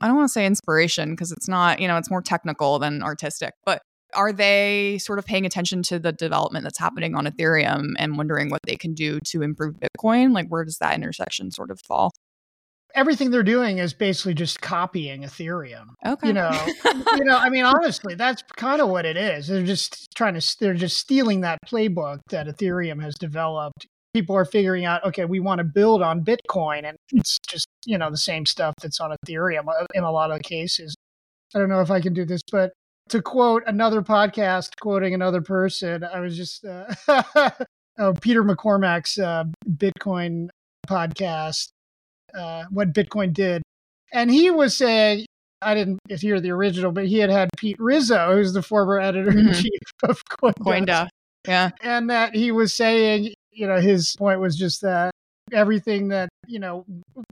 i 0.00 0.06
don't 0.06 0.16
want 0.16 0.28
to 0.28 0.32
say 0.32 0.46
inspiration 0.46 1.10
because 1.10 1.32
it's 1.32 1.48
not 1.48 1.80
you 1.80 1.88
know 1.88 1.96
it's 1.96 2.10
more 2.10 2.22
technical 2.22 2.78
than 2.78 3.02
artistic 3.02 3.54
but 3.64 3.82
are 4.14 4.32
they 4.32 4.96
sort 4.98 5.18
of 5.18 5.26
paying 5.26 5.44
attention 5.44 5.82
to 5.82 5.98
the 5.98 6.12
development 6.12 6.62
that's 6.64 6.78
happening 6.78 7.14
on 7.14 7.26
ethereum 7.26 7.92
and 7.98 8.16
wondering 8.16 8.50
what 8.50 8.60
they 8.66 8.76
can 8.76 8.94
do 8.94 9.18
to 9.24 9.42
improve 9.42 9.76
bitcoin 9.76 10.32
like 10.32 10.48
where 10.48 10.64
does 10.64 10.78
that 10.78 10.94
intersection 10.94 11.50
sort 11.50 11.70
of 11.70 11.80
fall 11.80 12.12
everything 12.94 13.30
they're 13.30 13.42
doing 13.42 13.78
is 13.78 13.92
basically 13.94 14.34
just 14.34 14.60
copying 14.60 15.22
Ethereum. 15.22 15.88
Okay. 16.04 16.28
You 16.28 16.32
know, 16.34 16.50
you 17.16 17.24
know, 17.24 17.36
I 17.36 17.50
mean, 17.50 17.64
honestly, 17.64 18.14
that's 18.14 18.42
kind 18.56 18.80
of 18.80 18.88
what 18.88 19.04
it 19.04 19.16
is. 19.16 19.48
They're 19.48 19.64
just 19.64 20.08
trying 20.14 20.38
to, 20.38 20.56
they're 20.60 20.74
just 20.74 20.96
stealing 20.96 21.42
that 21.42 21.58
playbook 21.66 22.20
that 22.30 22.46
Ethereum 22.46 23.02
has 23.02 23.14
developed. 23.14 23.86
People 24.14 24.36
are 24.36 24.44
figuring 24.44 24.84
out, 24.84 25.04
okay, 25.04 25.24
we 25.24 25.40
want 25.40 25.58
to 25.58 25.64
build 25.64 26.02
on 26.02 26.24
Bitcoin, 26.24 26.88
and 26.88 26.96
it's 27.12 27.36
just, 27.46 27.68
you 27.84 27.98
know, 27.98 28.10
the 28.10 28.16
same 28.16 28.46
stuff 28.46 28.74
that's 28.80 29.00
on 29.00 29.14
Ethereum 29.24 29.68
uh, 29.68 29.86
in 29.94 30.04
a 30.04 30.10
lot 30.10 30.30
of 30.30 30.40
cases. 30.42 30.94
I 31.54 31.58
don't 31.58 31.68
know 31.68 31.80
if 31.80 31.90
I 31.90 32.00
can 32.00 32.14
do 32.14 32.24
this, 32.24 32.42
but 32.50 32.72
to 33.10 33.22
quote 33.22 33.62
another 33.66 34.02
podcast, 34.02 34.70
quoting 34.80 35.14
another 35.14 35.40
person, 35.40 36.04
I 36.04 36.20
was 36.20 36.36
just, 36.36 36.64
uh, 36.64 36.86
oh, 37.98 38.14
Peter 38.20 38.42
McCormack's 38.44 39.18
uh, 39.18 39.44
Bitcoin 39.66 40.48
podcast 40.86 41.68
uh, 42.34 42.64
what 42.70 42.92
Bitcoin 42.92 43.32
did. 43.32 43.62
And 44.12 44.30
he 44.30 44.50
was 44.50 44.76
saying, 44.76 45.26
I 45.60 45.74
didn't 45.74 45.98
hear 46.08 46.40
the 46.40 46.50
original, 46.50 46.92
but 46.92 47.06
he 47.06 47.18
had 47.18 47.30
had 47.30 47.50
Pete 47.56 47.78
Rizzo, 47.78 48.34
who's 48.34 48.52
the 48.52 48.62
former 48.62 48.98
editor 49.00 49.30
in 49.30 49.52
chief 49.52 49.80
mm-hmm. 50.04 50.10
of 50.10 50.24
CoinDesk. 50.24 50.54
CoinDesk. 50.64 51.08
Yeah. 51.46 51.70
And 51.82 52.10
that 52.10 52.34
he 52.34 52.52
was 52.52 52.74
saying, 52.74 53.34
you 53.58 53.66
know, 53.66 53.80
his 53.80 54.14
point 54.16 54.40
was 54.40 54.56
just 54.56 54.82
that 54.82 55.10
everything 55.52 56.08
that, 56.08 56.28
you 56.46 56.58
know, 56.58 56.84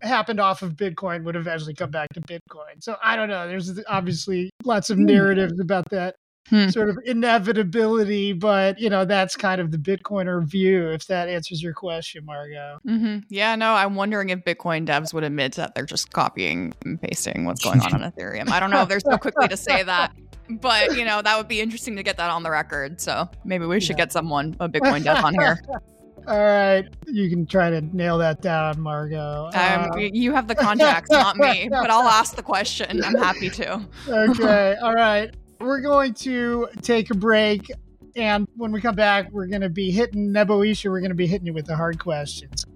happened 0.02 0.40
off 0.40 0.62
of 0.62 0.72
Bitcoin 0.72 1.24
would 1.24 1.36
eventually 1.36 1.74
come 1.74 1.90
back 1.90 2.08
to 2.14 2.20
Bitcoin. 2.20 2.80
So 2.80 2.96
I 3.02 3.16
don't 3.16 3.28
know. 3.28 3.46
There's 3.46 3.80
obviously 3.86 4.50
lots 4.64 4.90
of 4.90 4.98
hmm. 4.98 5.04
narratives 5.04 5.60
about 5.60 5.88
that 5.90 6.16
hmm. 6.48 6.68
sort 6.68 6.88
of 6.88 6.98
inevitability, 7.04 8.32
but 8.32 8.78
you 8.80 8.90
know 8.90 9.04
that's 9.04 9.36
kind 9.36 9.60
of 9.60 9.70
the 9.70 9.78
Bitcoiner 9.78 10.44
view. 10.44 10.88
If 10.88 11.06
that 11.06 11.28
answers 11.28 11.62
your 11.62 11.74
question, 11.74 12.24
Margaux. 12.24 12.78
Mm-hmm. 12.86 13.18
Yeah, 13.28 13.54
no, 13.54 13.74
I'm 13.74 13.94
wondering 13.94 14.30
if 14.30 14.40
Bitcoin 14.40 14.86
devs 14.86 15.14
would 15.14 15.24
admit 15.24 15.54
that 15.54 15.74
they're 15.74 15.86
just 15.86 16.12
copying 16.12 16.74
and 16.84 17.00
pasting 17.00 17.44
what's 17.44 17.62
going 17.62 17.80
on 17.80 18.02
on 18.02 18.12
Ethereum. 18.12 18.48
I 18.50 18.58
don't 18.58 18.70
know 18.70 18.82
if 18.82 18.88
they're 18.88 19.00
so 19.00 19.16
quickly 19.16 19.48
to 19.48 19.56
say 19.56 19.82
that, 19.84 20.12
but 20.48 20.96
you 20.96 21.04
know 21.04 21.22
that 21.22 21.36
would 21.36 21.48
be 21.48 21.60
interesting 21.60 21.96
to 21.96 22.02
get 22.02 22.16
that 22.16 22.30
on 22.30 22.42
the 22.42 22.50
record. 22.50 23.00
So 23.00 23.28
maybe 23.44 23.66
we 23.66 23.80
should 23.80 23.90
yeah. 23.90 24.04
get 24.04 24.12
someone 24.12 24.56
a 24.58 24.68
Bitcoin 24.68 25.04
dev 25.04 25.24
on 25.24 25.34
here. 25.34 25.60
All 26.26 26.44
right, 26.44 26.84
you 27.06 27.30
can 27.30 27.46
try 27.46 27.70
to 27.70 27.80
nail 27.80 28.18
that 28.18 28.42
down, 28.42 28.80
Margaux. 28.80 29.50
Um, 29.54 29.90
uh, 29.92 29.96
you 29.96 30.32
have 30.32 30.48
the 30.48 30.56
contacts, 30.56 31.08
not 31.10 31.36
me, 31.36 31.68
but 31.70 31.88
I'll 31.88 32.08
ask 32.08 32.34
the 32.34 32.42
question. 32.42 33.04
I'm 33.04 33.14
happy 33.14 33.48
to. 33.50 33.86
okay, 34.08 34.74
all 34.82 34.94
right. 34.94 35.32
We're 35.60 35.80
going 35.80 36.14
to 36.14 36.68
take 36.82 37.10
a 37.10 37.14
break. 37.14 37.70
And 38.16 38.48
when 38.56 38.72
we 38.72 38.80
come 38.80 38.96
back, 38.96 39.30
we're 39.30 39.46
going 39.46 39.60
to 39.60 39.68
be 39.68 39.90
hitting 39.90 40.32
Nebojša. 40.32 40.90
We're 40.90 41.00
going 41.00 41.10
to 41.10 41.14
be 41.14 41.26
hitting 41.26 41.46
you 41.46 41.52
with 41.52 41.66
the 41.66 41.76
hard 41.76 41.98
questions. 42.00 42.66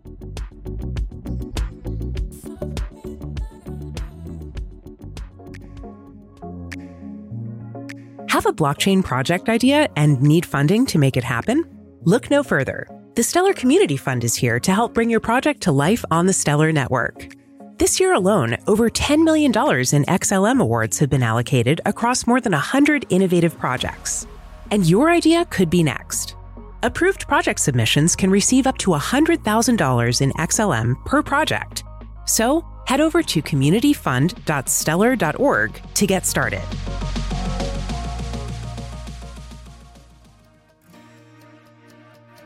Have 8.28 8.46
a 8.46 8.52
blockchain 8.52 9.04
project 9.04 9.48
idea 9.48 9.88
and 9.96 10.22
need 10.22 10.46
funding 10.46 10.86
to 10.86 10.98
make 10.98 11.16
it 11.16 11.24
happen? 11.24 11.64
Look 12.04 12.30
no 12.30 12.42
further. 12.42 12.86
The 13.20 13.24
Stellar 13.24 13.52
Community 13.52 13.98
Fund 13.98 14.24
is 14.24 14.34
here 14.34 14.58
to 14.60 14.72
help 14.72 14.94
bring 14.94 15.10
your 15.10 15.20
project 15.20 15.60
to 15.64 15.72
life 15.72 16.06
on 16.10 16.24
the 16.24 16.32
Stellar 16.32 16.72
Network. 16.72 17.36
This 17.76 18.00
year 18.00 18.14
alone, 18.14 18.56
over 18.66 18.88
$10 18.88 19.24
million 19.24 19.50
in 19.50 20.04
XLM 20.06 20.58
awards 20.58 20.98
have 20.98 21.10
been 21.10 21.22
allocated 21.22 21.82
across 21.84 22.26
more 22.26 22.40
than 22.40 22.52
100 22.52 23.04
innovative 23.10 23.58
projects. 23.58 24.26
And 24.70 24.86
your 24.86 25.10
idea 25.10 25.44
could 25.44 25.68
be 25.68 25.82
next. 25.82 26.34
Approved 26.82 27.28
project 27.28 27.60
submissions 27.60 28.16
can 28.16 28.30
receive 28.30 28.66
up 28.66 28.78
to 28.78 28.92
$100,000 28.92 30.20
in 30.22 30.30
XLM 30.30 31.04
per 31.04 31.22
project. 31.22 31.84
So 32.24 32.64
head 32.86 33.02
over 33.02 33.22
to 33.22 33.42
communityfund.stellar.org 33.42 35.82
to 35.94 36.06
get 36.06 36.24
started. 36.24 36.62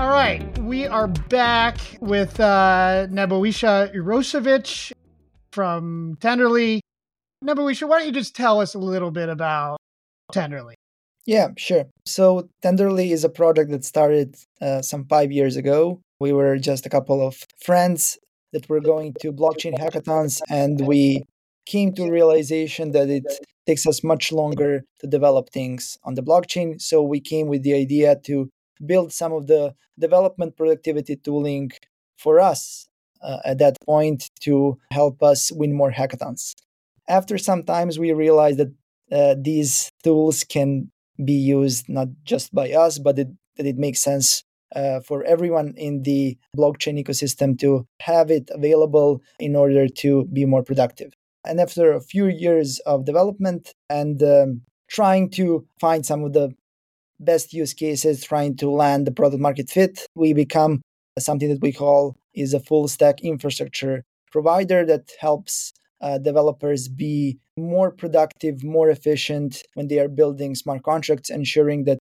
All 0.00 0.08
right, 0.08 0.58
we 0.60 0.86
are 0.86 1.08
back 1.08 1.76
with 2.00 2.40
uh, 2.40 3.06
Nebojša 3.10 3.94
Urošević 3.94 4.92
from 5.52 6.16
Tenderly. 6.22 6.80
Nebojša, 7.44 7.86
why 7.86 7.98
don't 7.98 8.06
you 8.06 8.12
just 8.12 8.34
tell 8.34 8.62
us 8.62 8.74
a 8.74 8.78
little 8.78 9.10
bit 9.10 9.28
about 9.28 9.76
Tenderly? 10.32 10.74
Yeah, 11.26 11.48
sure. 11.58 11.84
So 12.06 12.48
Tenderly 12.62 13.12
is 13.12 13.24
a 13.24 13.28
project 13.28 13.70
that 13.72 13.84
started 13.84 14.36
uh, 14.62 14.80
some 14.80 15.04
five 15.04 15.30
years 15.30 15.56
ago. 15.56 16.00
We 16.18 16.32
were 16.32 16.56
just 16.56 16.86
a 16.86 16.88
couple 16.88 17.20
of 17.20 17.36
friends 17.62 18.16
that 18.54 18.70
were 18.70 18.80
going 18.80 19.12
to 19.20 19.34
blockchain 19.34 19.78
hackathons, 19.78 20.40
and 20.48 20.86
we 20.86 21.24
came 21.66 21.92
to 21.96 22.10
realization 22.10 22.92
that 22.92 23.10
it 23.10 23.26
takes 23.66 23.86
us 23.86 24.02
much 24.02 24.32
longer 24.32 24.80
to 25.00 25.06
develop 25.06 25.50
things 25.50 25.98
on 26.04 26.14
the 26.14 26.22
blockchain. 26.22 26.80
So 26.80 27.02
we 27.02 27.20
came 27.20 27.48
with 27.48 27.64
the 27.64 27.74
idea 27.74 28.16
to 28.24 28.48
build 28.84 29.12
some 29.12 29.32
of 29.32 29.46
the 29.46 29.74
development 29.98 30.56
productivity 30.56 31.16
tooling 31.16 31.70
for 32.16 32.40
us 32.40 32.88
uh, 33.22 33.38
at 33.44 33.58
that 33.58 33.76
point 33.84 34.30
to 34.40 34.78
help 34.92 35.22
us 35.22 35.52
win 35.52 35.74
more 35.74 35.92
hackathons. 35.92 36.54
After 37.08 37.38
some 37.38 37.62
times, 37.64 37.98
we 37.98 38.12
realized 38.12 38.58
that 38.58 38.72
uh, 39.12 39.34
these 39.40 39.90
tools 40.04 40.44
can 40.44 40.90
be 41.22 41.32
used 41.32 41.88
not 41.88 42.08
just 42.24 42.54
by 42.54 42.72
us, 42.72 42.98
but 42.98 43.18
it, 43.18 43.28
that 43.56 43.66
it 43.66 43.76
makes 43.76 44.00
sense 44.00 44.44
uh, 44.74 45.00
for 45.00 45.24
everyone 45.24 45.74
in 45.76 46.02
the 46.02 46.38
blockchain 46.56 47.02
ecosystem 47.02 47.58
to 47.58 47.86
have 48.00 48.30
it 48.30 48.48
available 48.52 49.20
in 49.38 49.56
order 49.56 49.88
to 49.88 50.26
be 50.32 50.44
more 50.44 50.62
productive. 50.62 51.12
And 51.44 51.60
after 51.60 51.92
a 51.92 52.00
few 52.00 52.26
years 52.26 52.78
of 52.80 53.04
development 53.04 53.74
and 53.88 54.22
um, 54.22 54.62
trying 54.88 55.30
to 55.30 55.66
find 55.80 56.04
some 56.04 56.22
of 56.24 56.32
the 56.32 56.54
best 57.20 57.52
use 57.52 57.74
cases, 57.74 58.24
trying 58.24 58.56
to 58.56 58.70
land 58.70 59.06
the 59.06 59.12
product 59.12 59.40
market 59.40 59.70
fit, 59.70 60.06
we 60.14 60.32
become 60.32 60.80
something 61.18 61.48
that 61.48 61.60
we 61.60 61.72
call 61.72 62.16
is 62.34 62.54
a 62.54 62.60
full 62.60 62.88
stack 62.88 63.20
infrastructure 63.20 64.02
provider 64.32 64.84
that 64.86 65.10
helps 65.20 65.72
uh, 66.00 66.18
developers 66.18 66.88
be 66.88 67.38
more 67.56 67.90
productive, 67.90 68.64
more 68.64 68.88
efficient 68.88 69.62
when 69.74 69.88
they 69.88 69.98
are 69.98 70.08
building 70.08 70.54
smart 70.54 70.82
contracts, 70.82 71.28
ensuring 71.28 71.84
that 71.84 71.98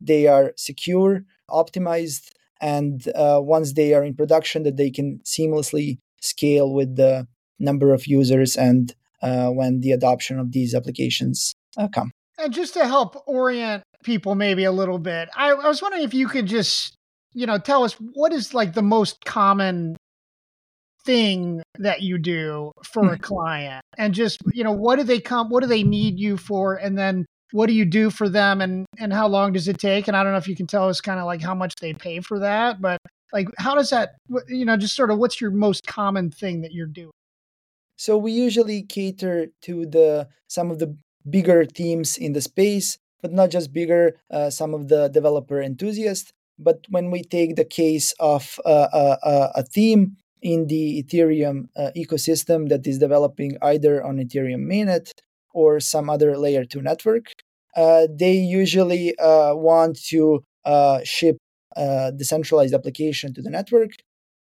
they 0.00 0.26
are 0.26 0.52
secure, 0.56 1.22
optimized, 1.50 2.28
and 2.60 3.08
uh, 3.16 3.40
once 3.42 3.72
they 3.72 3.92
are 3.94 4.04
in 4.04 4.14
production, 4.14 4.62
that 4.62 4.76
they 4.76 4.90
can 4.90 5.20
seamlessly 5.24 5.98
scale 6.20 6.72
with 6.72 6.96
the 6.96 7.26
number 7.58 7.92
of 7.92 8.06
users 8.06 8.56
and 8.56 8.94
uh, 9.22 9.48
when 9.48 9.80
the 9.80 9.92
adoption 9.92 10.38
of 10.38 10.52
these 10.52 10.74
applications 10.74 11.52
uh, 11.76 11.88
come. 11.88 12.12
And 12.38 12.52
just 12.52 12.74
to 12.74 12.86
help 12.86 13.22
orient 13.26 13.82
people 14.02 14.34
maybe 14.34 14.64
a 14.64 14.72
little 14.72 14.98
bit, 14.98 15.28
I, 15.36 15.50
I 15.50 15.68
was 15.68 15.82
wondering 15.82 16.04
if 16.04 16.14
you 16.14 16.28
could 16.28 16.46
just, 16.46 16.94
you 17.32 17.46
know, 17.46 17.58
tell 17.58 17.84
us 17.84 17.94
what 17.94 18.32
is 18.32 18.54
like 18.54 18.74
the 18.74 18.82
most 18.82 19.24
common 19.24 19.96
thing 21.04 21.62
that 21.78 22.02
you 22.02 22.18
do 22.18 22.72
for 22.84 23.12
a 23.12 23.16
hmm. 23.16 23.22
client? 23.22 23.82
And 23.98 24.14
just 24.14 24.38
you 24.52 24.64
know 24.64 24.72
what 24.72 24.96
do 24.96 25.04
they 25.04 25.20
come 25.20 25.50
what 25.50 25.62
do 25.62 25.66
they 25.66 25.82
need 25.82 26.18
you 26.18 26.36
for? 26.36 26.74
And 26.76 26.96
then 26.96 27.26
what 27.52 27.66
do 27.66 27.74
you 27.74 27.84
do 27.84 28.10
for 28.10 28.28
them? 28.28 28.60
And 28.60 28.86
and 28.98 29.12
how 29.12 29.28
long 29.28 29.52
does 29.52 29.68
it 29.68 29.78
take? 29.78 30.08
And 30.08 30.16
i 30.16 30.22
don't 30.22 30.32
know 30.32 30.38
if 30.38 30.48
you 30.48 30.56
can 30.56 30.66
tell 30.66 30.88
us 30.88 31.00
kind 31.00 31.20
of 31.20 31.26
like 31.26 31.42
how 31.42 31.54
much 31.54 31.74
they 31.76 31.92
pay 31.92 32.20
for 32.20 32.38
that 32.40 32.80
but 32.80 32.98
like 33.32 33.48
how 33.58 33.74
does 33.74 33.90
that 33.90 34.16
you 34.48 34.64
know 34.64 34.76
just 34.76 34.94
sort 34.94 35.10
of 35.10 35.18
what's 35.18 35.40
your 35.40 35.50
most 35.50 35.86
common 35.86 36.30
thing 36.30 36.60
that 36.62 36.72
you're 36.72 36.86
doing? 36.86 37.12
So 37.96 38.18
we 38.18 38.32
usually 38.32 38.82
cater 38.82 39.48
to 39.62 39.86
the 39.86 40.28
some 40.48 40.70
of 40.70 40.78
the 40.78 40.96
bigger 41.28 41.64
teams 41.64 42.16
in 42.16 42.32
the 42.32 42.40
space, 42.40 42.98
but 43.22 43.32
not 43.32 43.50
just 43.50 43.72
bigger, 43.72 44.16
uh, 44.30 44.50
some 44.50 44.74
of 44.74 44.88
the 44.88 45.08
developer 45.08 45.62
enthusiasts. 45.62 46.32
But 46.58 46.84
when 46.90 47.10
we 47.10 47.22
take 47.22 47.56
the 47.56 47.64
case 47.64 48.12
of 48.20 48.58
uh, 48.66 48.88
uh, 48.92 49.16
uh 49.22 49.48
a 49.54 49.62
theme 49.62 50.16
in 50.42 50.66
the 50.66 51.02
Ethereum 51.02 51.68
uh, 51.76 51.90
ecosystem 51.96 52.68
that 52.68 52.86
is 52.86 52.98
developing 52.98 53.56
either 53.62 54.04
on 54.04 54.18
Ethereum 54.18 54.66
mainnet 54.66 55.10
or 55.54 55.80
some 55.80 56.10
other 56.10 56.36
layer 56.36 56.64
2 56.64 56.82
network, 56.82 57.26
uh, 57.76 58.06
they 58.12 58.34
usually 58.34 59.14
want 59.18 59.98
to 60.08 60.44
ship 61.04 61.36
a 61.76 62.12
decentralized 62.14 62.74
application 62.74 63.32
to 63.34 63.42
the 63.42 63.50
network. 63.50 63.92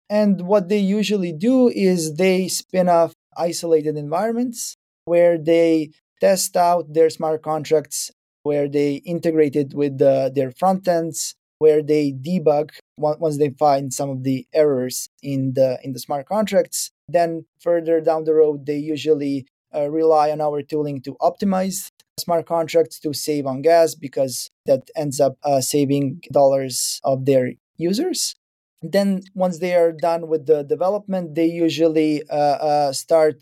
And 0.08 0.42
what 0.42 0.68
they 0.68 0.78
usually 0.78 1.32
do 1.32 1.68
is 1.68 2.16
they 2.16 2.48
spin 2.48 2.88
off 2.88 3.12
isolated 3.36 3.96
environments 3.96 4.76
where 5.04 5.38
they 5.38 5.90
test 6.20 6.56
out 6.56 6.92
their 6.92 7.10
smart 7.10 7.42
contracts 7.42 8.10
where 8.42 8.68
they 8.68 8.94
integrate 9.04 9.56
it 9.56 9.74
with 9.74 9.98
the, 9.98 10.30
their 10.34 10.50
front 10.50 10.86
ends 10.88 11.34
where 11.58 11.82
they 11.82 12.12
debug 12.12 12.70
once 12.96 13.38
they 13.38 13.50
find 13.50 13.94
some 13.94 14.10
of 14.10 14.24
the 14.24 14.46
errors 14.52 15.08
in 15.22 15.52
the 15.54 15.78
in 15.84 15.92
the 15.92 15.98
smart 16.00 16.26
contracts 16.26 16.90
then 17.08 17.44
further 17.60 18.00
down 18.00 18.24
the 18.24 18.34
road 18.34 18.66
they 18.66 18.76
usually 18.76 19.46
uh, 19.74 19.88
rely 19.88 20.30
on 20.30 20.40
our 20.40 20.60
tooling 20.60 21.00
to 21.00 21.14
optimize 21.20 21.88
smart 22.18 22.46
contracts 22.46 22.98
to 22.98 23.14
save 23.14 23.46
on 23.46 23.62
gas 23.62 23.94
because 23.94 24.50
that 24.66 24.90
ends 24.96 25.20
up 25.20 25.36
uh, 25.44 25.60
saving 25.60 26.20
dollars 26.32 27.00
of 27.04 27.26
their 27.26 27.52
users 27.76 28.34
then 28.82 29.22
once 29.34 29.60
they 29.60 29.74
are 29.76 29.92
done 29.92 30.26
with 30.26 30.46
the 30.46 30.64
development 30.64 31.36
they 31.36 31.46
usually 31.46 32.22
uh, 32.28 32.58
uh 32.70 32.92
start 32.92 33.36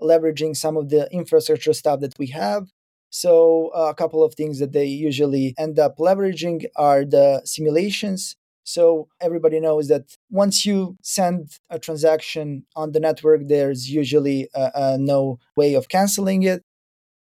leveraging 0.00 0.56
some 0.56 0.76
of 0.76 0.88
the 0.88 1.08
infrastructure 1.12 1.72
stuff 1.72 2.00
that 2.00 2.18
we 2.18 2.28
have. 2.28 2.68
So, 3.16 3.70
uh, 3.74 3.88
a 3.88 3.94
couple 3.94 4.22
of 4.22 4.34
things 4.34 4.58
that 4.58 4.72
they 4.72 4.84
usually 4.84 5.54
end 5.56 5.78
up 5.78 5.96
leveraging 5.96 6.66
are 6.76 7.02
the 7.02 7.40
simulations. 7.46 8.36
So, 8.64 9.08
everybody 9.22 9.58
knows 9.58 9.88
that 9.88 10.04
once 10.30 10.66
you 10.66 10.98
send 11.00 11.56
a 11.70 11.78
transaction 11.78 12.66
on 12.76 12.92
the 12.92 13.00
network, 13.00 13.48
there's 13.48 13.88
usually 13.88 14.50
uh, 14.54 14.70
uh, 14.74 14.96
no 15.00 15.38
way 15.56 15.72
of 15.72 15.88
canceling 15.88 16.42
it. 16.42 16.60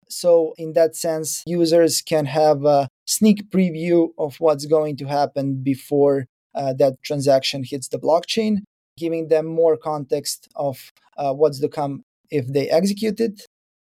So, 0.08 0.54
in 0.56 0.72
that 0.72 0.96
sense, 0.96 1.42
users 1.46 2.00
can 2.00 2.24
have 2.24 2.64
a 2.64 2.88
sneak 3.04 3.50
preview 3.50 4.12
of 4.16 4.36
what's 4.40 4.64
going 4.64 4.96
to 4.96 5.04
happen 5.04 5.62
before 5.62 6.24
uh, 6.54 6.72
that 6.78 7.02
transaction 7.02 7.64
hits 7.64 7.88
the 7.88 7.98
blockchain, 7.98 8.60
giving 8.96 9.28
them 9.28 9.44
more 9.44 9.76
context 9.76 10.48
of 10.56 10.90
uh, 11.18 11.34
what's 11.34 11.60
to 11.60 11.68
come 11.68 12.02
if 12.30 12.46
they 12.46 12.70
execute 12.70 13.20
it. 13.20 13.46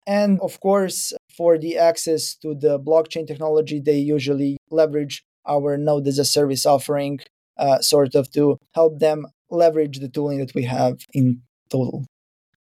And 0.08 0.40
of 0.42 0.60
course, 0.60 1.14
for 1.36 1.58
the 1.58 1.78
access 1.78 2.36
to 2.36 2.56
the 2.56 2.80
blockchain 2.80 3.28
technology, 3.28 3.80
they 3.80 3.98
usually 3.98 4.58
leverage 4.70 5.24
our 5.48 5.78
Node 5.78 6.08
as 6.08 6.20
a 6.20 6.26
service 6.26 6.66
offering, 6.66 7.20
uh, 7.58 7.80
sort 7.80 8.16
of 8.16 8.32
to 8.32 8.58
help 8.74 9.00
them 9.00 9.28
leverage 9.50 10.00
the 10.00 10.10
tooling 10.10 10.40
that 10.40 10.56
we 10.56 10.64
have 10.64 11.00
in 11.14 11.42
total. 11.70 12.06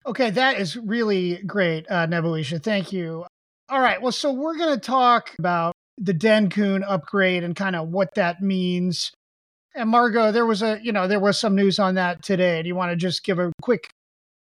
Okay, 0.05 0.29
that 0.29 0.59
is 0.59 0.77
really 0.77 1.41
great, 1.47 1.85
uh, 1.89 2.05
Nebojša. 2.05 2.61
Thank 2.61 2.93
you. 2.93 3.25
All 3.69 3.81
right, 3.81 3.99
well, 4.01 4.11
so 4.11 4.31
we're 4.31 4.57
going 4.57 4.75
to 4.75 4.79
talk 4.79 5.31
about 5.39 5.73
the 5.97 6.13
Dencun 6.13 6.83
upgrade 6.87 7.43
and 7.43 7.55
kind 7.55 7.75
of 7.75 7.89
what 7.89 8.13
that 8.15 8.41
means. 8.41 9.11
And 9.73 9.89
Margaux, 9.89 10.31
there 10.31 10.45
was 10.45 10.61
a, 10.61 10.79
you 10.81 10.91
know, 10.91 11.07
there 11.07 11.19
was 11.19 11.39
some 11.39 11.55
news 11.55 11.79
on 11.79 11.95
that 11.95 12.21
today. 12.21 12.61
Do 12.61 12.67
you 12.67 12.75
want 12.75 12.91
to 12.91 12.95
just 12.95 13.23
give 13.23 13.39
a 13.39 13.51
quick, 13.61 13.89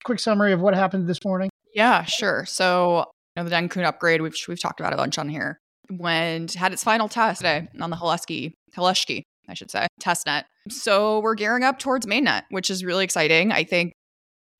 quick 0.03 0.19
summary 0.19 0.53
of 0.53 0.61
what 0.61 0.73
happened 0.73 1.07
this 1.07 1.23
morning? 1.23 1.49
Yeah, 1.75 2.03
sure. 2.03 2.45
So, 2.45 2.99
you 2.99 3.05
know, 3.35 3.43
the 3.43 3.55
Dencun 3.55 3.83
upgrade, 3.83 4.21
we've 4.21 4.35
we've 4.47 4.61
talked 4.61 4.79
about 4.79 4.93
a 4.93 4.97
bunch 4.97 5.17
on 5.17 5.29
here. 5.29 5.59
went 5.89 6.53
had 6.53 6.73
its 6.73 6.83
final 6.83 7.09
test 7.09 7.41
today 7.41 7.67
on 7.81 7.89
the 7.89 7.95
Holesky, 7.95 8.53
Holesky, 8.75 9.23
I 9.49 9.53
should 9.53 9.71
say, 9.71 9.87
testnet. 10.01 10.43
So 10.69 11.19
we're 11.19 11.35
gearing 11.35 11.63
up 11.63 11.79
towards 11.79 12.05
mainnet, 12.05 12.43
which 12.49 12.69
is 12.69 12.85
really 12.85 13.03
exciting. 13.03 13.51
I 13.51 13.63
think 13.63 13.93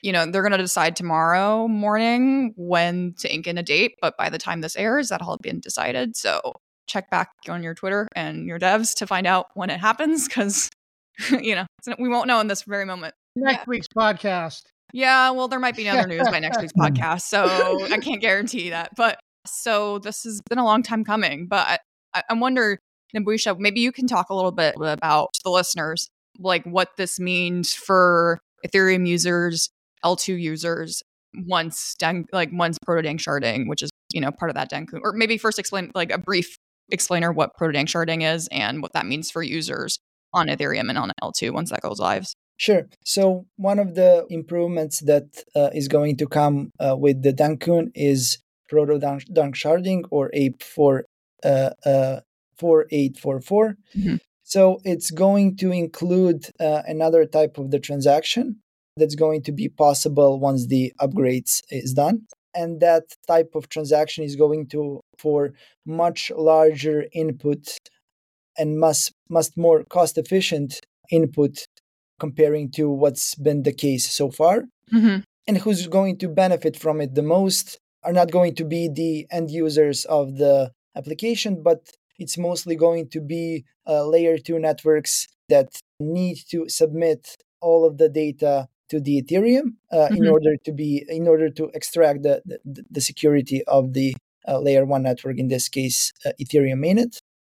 you 0.04 0.12
know, 0.12 0.26
they're 0.26 0.42
going 0.42 0.52
to 0.52 0.58
decide 0.58 0.98
tomorrow 0.98 1.68
morning 1.68 2.54
when 2.58 3.16
to 3.20 3.34
ink 3.34 3.48
in 3.48 3.58
a 3.58 3.64
date, 3.64 3.96
but 4.02 4.18
by 4.18 4.30
the 4.30 4.38
time 4.38 4.60
this 4.60 4.76
airs, 4.76 5.10
that'll 5.10 5.32
have 5.32 5.40
been 5.40 5.62
decided. 5.62 6.18
So 6.18 6.42
check 6.88 7.10
back 7.10 7.30
on 7.48 7.64
your 7.64 7.74
Twitter 7.74 8.10
and 8.14 8.46
your 8.46 8.60
devs 8.60 8.94
to 8.96 9.08
find 9.08 9.26
out 9.26 9.48
when 9.54 9.70
it 9.70 9.80
happens 9.80 10.28
because, 10.28 10.70
you 11.42 11.56
know, 11.56 11.66
we 11.98 12.10
won't 12.10 12.28
know 12.28 12.42
in 12.42 12.48
this 12.48 12.64
very 12.64 12.86
moment. 12.86 13.16
Next 13.38 13.60
yeah. 13.60 13.64
week's 13.68 13.88
podcast. 13.88 14.64
Yeah, 14.94 15.32
well, 15.32 15.48
there 15.48 15.60
might 15.60 15.76
be 15.76 15.90
other 15.90 16.08
news 16.08 16.30
by 16.30 16.40
next 16.40 16.62
week's 16.62 16.74
mm. 16.78 16.88
podcast. 16.88 17.22
So 17.22 17.84
I 17.92 17.98
can't 17.98 18.22
guarantee 18.22 18.70
that. 18.70 18.92
But 18.96 19.20
so 19.46 20.00
this 20.00 20.24
has 20.24 20.40
been 20.50 20.60
a 20.60 20.64
long 20.64 20.84
time 20.84 21.04
coming. 21.04 21.48
But 21.48 21.82
I, 22.14 22.24
I 22.30 22.34
wonder, 22.36 22.80
Nebojša, 23.16 23.58
maybe 23.60 23.82
you 23.82 23.92
can 23.92 24.08
talk 24.08 24.30
a 24.30 24.36
little 24.36 24.52
bit 24.52 24.76
about 24.80 25.30
the 25.44 25.50
listeners, 25.50 26.10
like 26.40 26.64
what 26.66 26.90
this 26.96 27.20
means 27.20 27.74
for 27.74 28.40
Ethereum 28.66 29.08
users 29.08 29.70
L2 30.06 30.40
users 30.40 31.02
once 31.34 31.96
Den- 31.96 32.26
like 32.32 32.50
once 32.54 32.78
proto-danksharding, 32.86 33.68
which 33.68 33.82
is 33.82 33.90
you 34.14 34.22
know 34.22 34.32
part 34.32 34.52
of 34.52 34.56
that 34.56 34.70
Dencun, 34.70 35.00
or 35.04 35.14
maybe 35.14 35.38
first 35.38 35.58
explain 35.58 35.92
like 35.96 36.12
a 36.12 36.20
brief 36.20 36.56
explainer 36.92 37.32
what 37.32 37.50
proto-danksharding 37.58 38.22
is 38.36 38.48
and 38.52 38.82
what 38.82 38.94
that 38.94 39.06
means 39.08 39.32
for 39.32 39.42
users 39.42 39.98
on 40.34 40.48
Ethereum 40.48 40.90
and 40.90 40.98
on 40.98 41.12
L2 41.24 41.52
once 41.52 41.72
that 41.72 41.82
goes 41.82 42.00
live. 42.00 42.28
Sure. 42.64 42.88
So 43.04 43.46
one 43.58 43.78
of 43.78 43.96
the 43.96 44.26
improvements 44.30 45.02
that 45.02 45.28
uh, 45.54 45.72
is 45.74 45.90
going 45.90 46.16
to 46.16 46.26
come 46.26 46.72
uh, 46.80 46.96
with 46.98 47.22
the 47.22 47.34
Dencun 47.34 47.92
is 47.94 48.38
proto 48.70 48.98
danksharding 49.00 50.04
or 50.12 50.30
APE 50.32 50.64
for 50.64 51.04
uh, 51.44 51.72
uh, 51.86 52.22
4844. 52.58 53.76
Mm-hmm. 53.98 54.16
So 54.44 54.80
it's 54.86 55.12
going 55.12 55.58
to 55.58 55.74
include 55.74 56.46
uh, 56.58 56.84
another 56.88 57.26
type 57.26 57.58
of 57.58 57.72
the 57.72 57.80
transaction 57.80 58.62
that's 58.96 59.16
going 59.16 59.44
to 59.44 59.52
be 59.52 59.68
possible 59.68 60.40
once 60.40 60.68
the 60.68 60.94
upgrades 61.02 61.60
is 61.70 61.92
done 61.94 62.28
and 62.56 62.80
that 62.80 63.04
type 63.28 63.56
of 63.56 63.68
transaction 63.68 64.24
is 64.24 64.38
going 64.38 64.68
to 64.68 65.02
for 65.18 65.52
much 65.86 66.32
larger 66.34 67.08
input 67.12 67.78
and 68.58 68.80
must 68.80 69.12
must 69.30 69.58
more 69.58 69.84
cost 69.84 70.18
efficient 70.18 70.80
input 71.12 71.66
comparing 72.20 72.72
to 72.72 72.90
what's 72.90 73.36
been 73.36 73.64
the 73.64 73.74
case 73.74 74.10
so 74.10 74.30
far 74.30 74.64
mm-hmm. 74.92 75.20
and 75.48 75.58
who's 75.60 75.88
going 75.88 76.18
to 76.18 76.28
benefit 76.28 76.78
from 76.78 77.02
it 77.02 77.16
the 77.16 77.24
most 77.24 77.80
are 78.04 78.14
not 78.14 78.32
going 78.32 78.54
to 78.56 78.66
be 78.66 78.90
the 78.90 79.28
end 79.32 79.50
users 79.50 80.06
of 80.06 80.38
the 80.38 80.72
application 80.96 81.62
but 81.64 81.92
it's 82.20 82.38
mostly 82.38 82.76
going 82.76 83.10
to 83.10 83.20
be 83.20 83.66
uh, 83.88 84.06
layer 84.06 84.38
2 84.38 84.60
networks 84.60 85.28
that 85.50 85.82
need 86.00 86.38
to 86.50 86.70
submit 86.70 87.36
all 87.62 87.86
of 87.86 87.98
the 87.98 88.10
data 88.10 88.68
to 88.90 89.00
the 89.00 89.22
Ethereum 89.22 89.76
uh, 89.92 89.96
mm-hmm. 89.96 90.16
in 90.18 90.28
order 90.28 90.56
to 90.66 90.72
be 90.72 91.04
in 91.08 91.28
order 91.28 91.50
to 91.50 91.64
extract 91.74 92.24
the 92.24 92.42
the, 92.46 92.84
the 92.92 93.02
security 93.02 93.64
of 93.66 93.94
the 93.94 94.16
uh, 94.48 94.60
layer 94.60 94.86
one 94.86 95.04
network 95.04 95.38
in 95.40 95.48
this 95.48 95.70
case 95.70 96.14
uh, 96.26 96.32
Ethereum 96.42 96.80
mainnet. 96.86 97.18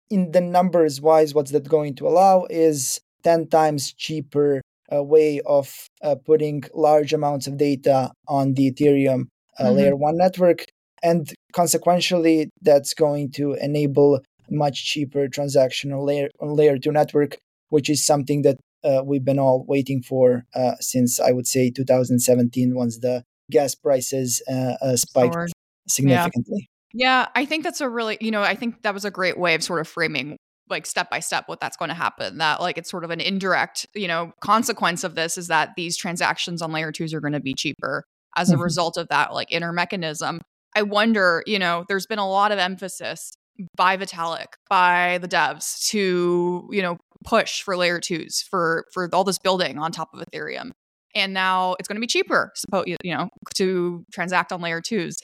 In 0.10 0.32
the 0.32 0.41
numbers 0.41 1.02
wise, 1.02 1.34
what's 1.34 1.52
that 1.52 1.68
going 1.68 1.96
to 1.96 2.08
allow 2.08 2.46
is 2.50 3.02
ten 3.26 3.48
times 3.48 3.92
cheaper 3.92 4.62
uh, 4.94 5.04
way 5.04 5.42
of 5.46 5.90
uh, 6.04 6.16
putting 6.16 6.64
large 6.74 7.12
amounts 7.12 7.48
of 7.48 7.58
data 7.58 8.12
on 8.28 8.54
the 8.54 8.72
Ethereum 8.72 9.26
uh, 9.58 9.66
mm-hmm. 9.66 9.76
layer 9.76 9.96
one 9.96 10.18
network, 10.18 10.66
and 11.04 11.34
consequentially, 11.52 12.50
that's 12.62 12.94
going 12.94 13.32
to 13.32 13.54
enable 13.54 14.22
much 14.50 14.86
cheaper 14.86 15.28
transactional 15.28 16.06
layer 16.06 16.30
layer 16.42 16.78
two 16.78 16.92
network, 16.92 17.38
which 17.70 17.90
is 17.90 18.06
something 18.06 18.44
that 18.44 18.58
uh, 18.84 19.02
we've 19.04 19.26
been 19.26 19.40
all 19.40 19.66
waiting 19.68 20.04
for 20.04 20.46
uh, 20.54 20.76
since 20.80 21.20
I 21.20 21.32
would 21.32 21.48
say 21.48 21.72
2017, 21.72 22.76
once 22.76 23.00
the 23.00 23.24
gas 23.50 23.74
prices 23.76 24.42
uh, 24.48 24.96
spiked 24.96 25.34
Sword. 25.34 25.52
significantly. 25.88 26.70
Yeah. 26.94 27.24
yeah, 27.24 27.28
I 27.36 27.46
think 27.46 27.64
that's 27.64 27.82
a 27.82 27.90
really, 27.90 28.18
you 28.22 28.32
know, 28.32 28.44
I 28.44 28.56
think 28.56 28.84
that 28.84 28.94
was 28.94 29.06
a 29.06 29.12
great 29.12 29.38
way 29.40 29.56
of 29.56 29.64
sort 29.64 29.82
of 29.82 29.88
framing 29.88 30.38
like 30.69 30.86
step 30.86 31.10
by 31.10 31.19
step 31.19 31.43
what 31.47 31.60
that's 31.60 31.78
going 31.78 31.89
to 31.89 31.95
happen 31.95 32.38
that 32.39 32.60
like 32.60 32.78
it's 32.78 32.89
sort 32.89 33.04
of 33.04 33.12
an 33.12 33.21
indirect 33.21 33.86
you 33.93 34.08
know 34.08 34.32
consequence 34.41 35.04
of 35.04 35.15
this 35.15 35.38
is 35.38 35.47
that 35.47 35.69
these 35.75 35.97
transactions 35.97 36.62
on 36.62 36.71
layer 36.71 36.91
twos 36.91 37.13
are 37.13 37.21
going 37.21 37.34
to 37.34 37.39
be 37.39 37.54
cheaper 37.54 38.04
as 38.36 38.49
a 38.49 38.54
mm-hmm. 38.54 38.63
result 38.63 38.97
of 38.97 39.08
that 39.10 39.34
like 39.34 39.51
inner 39.51 39.71
mechanism 39.71 40.41
i 40.75 40.82
wonder 40.82 41.43
you 41.45 41.60
know 41.60 41.86
there's 41.88 42.08
been 42.08 42.19
a 42.19 42.30
lot 42.30 42.51
of 42.51 42.60
emphasis 42.60 43.32
by 43.78 43.95
vitalik 43.95 44.54
by 44.69 45.17
the 45.19 45.28
devs 45.28 45.88
to 45.88 46.67
you 46.71 46.82
know 46.82 46.97
push 47.25 47.62
for 47.62 47.75
layer 47.75 47.99
twos 47.99 48.41
for 48.41 48.86
for 48.93 49.10
all 49.13 49.23
this 49.23 49.39
building 49.39 49.78
on 49.78 49.91
top 49.91 50.13
of 50.13 50.23
Ethereum. 50.25 50.71
And 51.13 51.34
now 51.34 51.75
it's 51.80 51.88
going 51.88 51.95
to 51.95 52.01
be 52.01 52.08
cheaper, 52.08 52.51
suppose 52.56 52.86
you 52.88 52.97
know, 53.04 53.30
to 53.56 54.06
transact 54.12 54.51
on 54.51 54.62
layer 54.62 54.82
twos. 54.82 55.17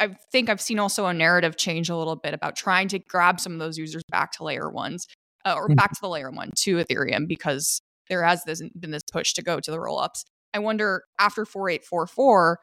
I 0.00 0.16
think 0.32 0.48
I've 0.48 0.60
seen 0.60 0.78
also 0.78 1.06
a 1.06 1.14
narrative 1.14 1.56
change 1.56 1.90
a 1.90 1.96
little 1.96 2.16
bit 2.16 2.34
about 2.34 2.56
trying 2.56 2.88
to 2.88 2.98
grab 2.98 3.38
some 3.38 3.52
of 3.52 3.58
those 3.58 3.76
users 3.76 4.02
back 4.10 4.32
to 4.32 4.44
layer 4.44 4.70
ones 4.70 5.06
uh, 5.44 5.54
or 5.56 5.66
mm-hmm. 5.66 5.74
back 5.74 5.92
to 5.92 6.00
the 6.00 6.08
layer 6.08 6.30
one 6.30 6.50
to 6.62 6.78
Ethereum 6.78 7.28
because 7.28 7.80
there 8.08 8.24
has 8.24 8.42
this, 8.44 8.62
been 8.78 8.90
this 8.90 9.02
push 9.12 9.34
to 9.34 9.42
go 9.42 9.60
to 9.60 9.70
the 9.70 9.76
rollups. 9.76 10.24
I 10.54 10.58
wonder 10.58 11.04
after 11.18 11.44
4844, 11.44 12.58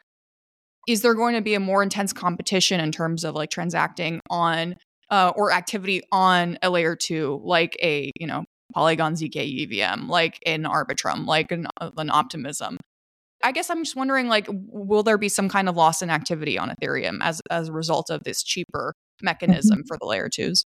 is 0.88 1.02
there 1.02 1.14
going 1.14 1.36
to 1.36 1.42
be 1.42 1.54
a 1.54 1.60
more 1.60 1.84
intense 1.84 2.12
competition 2.12 2.80
in 2.80 2.92
terms 2.92 3.24
of 3.24 3.36
like 3.36 3.50
transacting 3.50 4.20
on 4.30 4.76
uh, 5.10 5.32
or 5.36 5.52
activity 5.52 6.02
on 6.12 6.58
a 6.62 6.70
layer 6.70 6.96
two, 6.96 7.40
like 7.44 7.78
a 7.82 8.12
you 8.20 8.28
know 8.28 8.44
Polygon 8.74 9.14
ZK 9.14 9.82
EVM, 9.82 10.10
like 10.10 10.40
in 10.46 10.64
Arbitrum, 10.64 11.26
like 11.26 11.52
an, 11.52 11.68
uh, 11.80 11.92
an 11.98 12.10
Optimism. 12.10 12.78
I 13.44 13.52
guess 13.52 13.70
I'm 13.70 13.84
just 13.84 13.96
wondering, 13.96 14.28
like, 14.28 14.48
will 14.50 15.04
there 15.04 15.18
be 15.18 15.30
some 15.30 15.50
kind 15.50 15.70
of 15.70 15.76
loss 15.76 16.02
in 16.02 16.10
activity 16.10 16.58
on 16.58 16.70
Ethereum 16.70 17.20
as 17.22 17.42
as 17.52 17.70
a 17.70 17.74
result 17.74 18.10
of 18.10 18.24
this 18.24 18.44
cheaper 18.44 18.94
mechanism 19.22 19.80
mm-hmm. 19.80 19.88
for 19.88 19.98
the 20.00 20.06
layer 20.06 20.30
twos? 20.30 20.66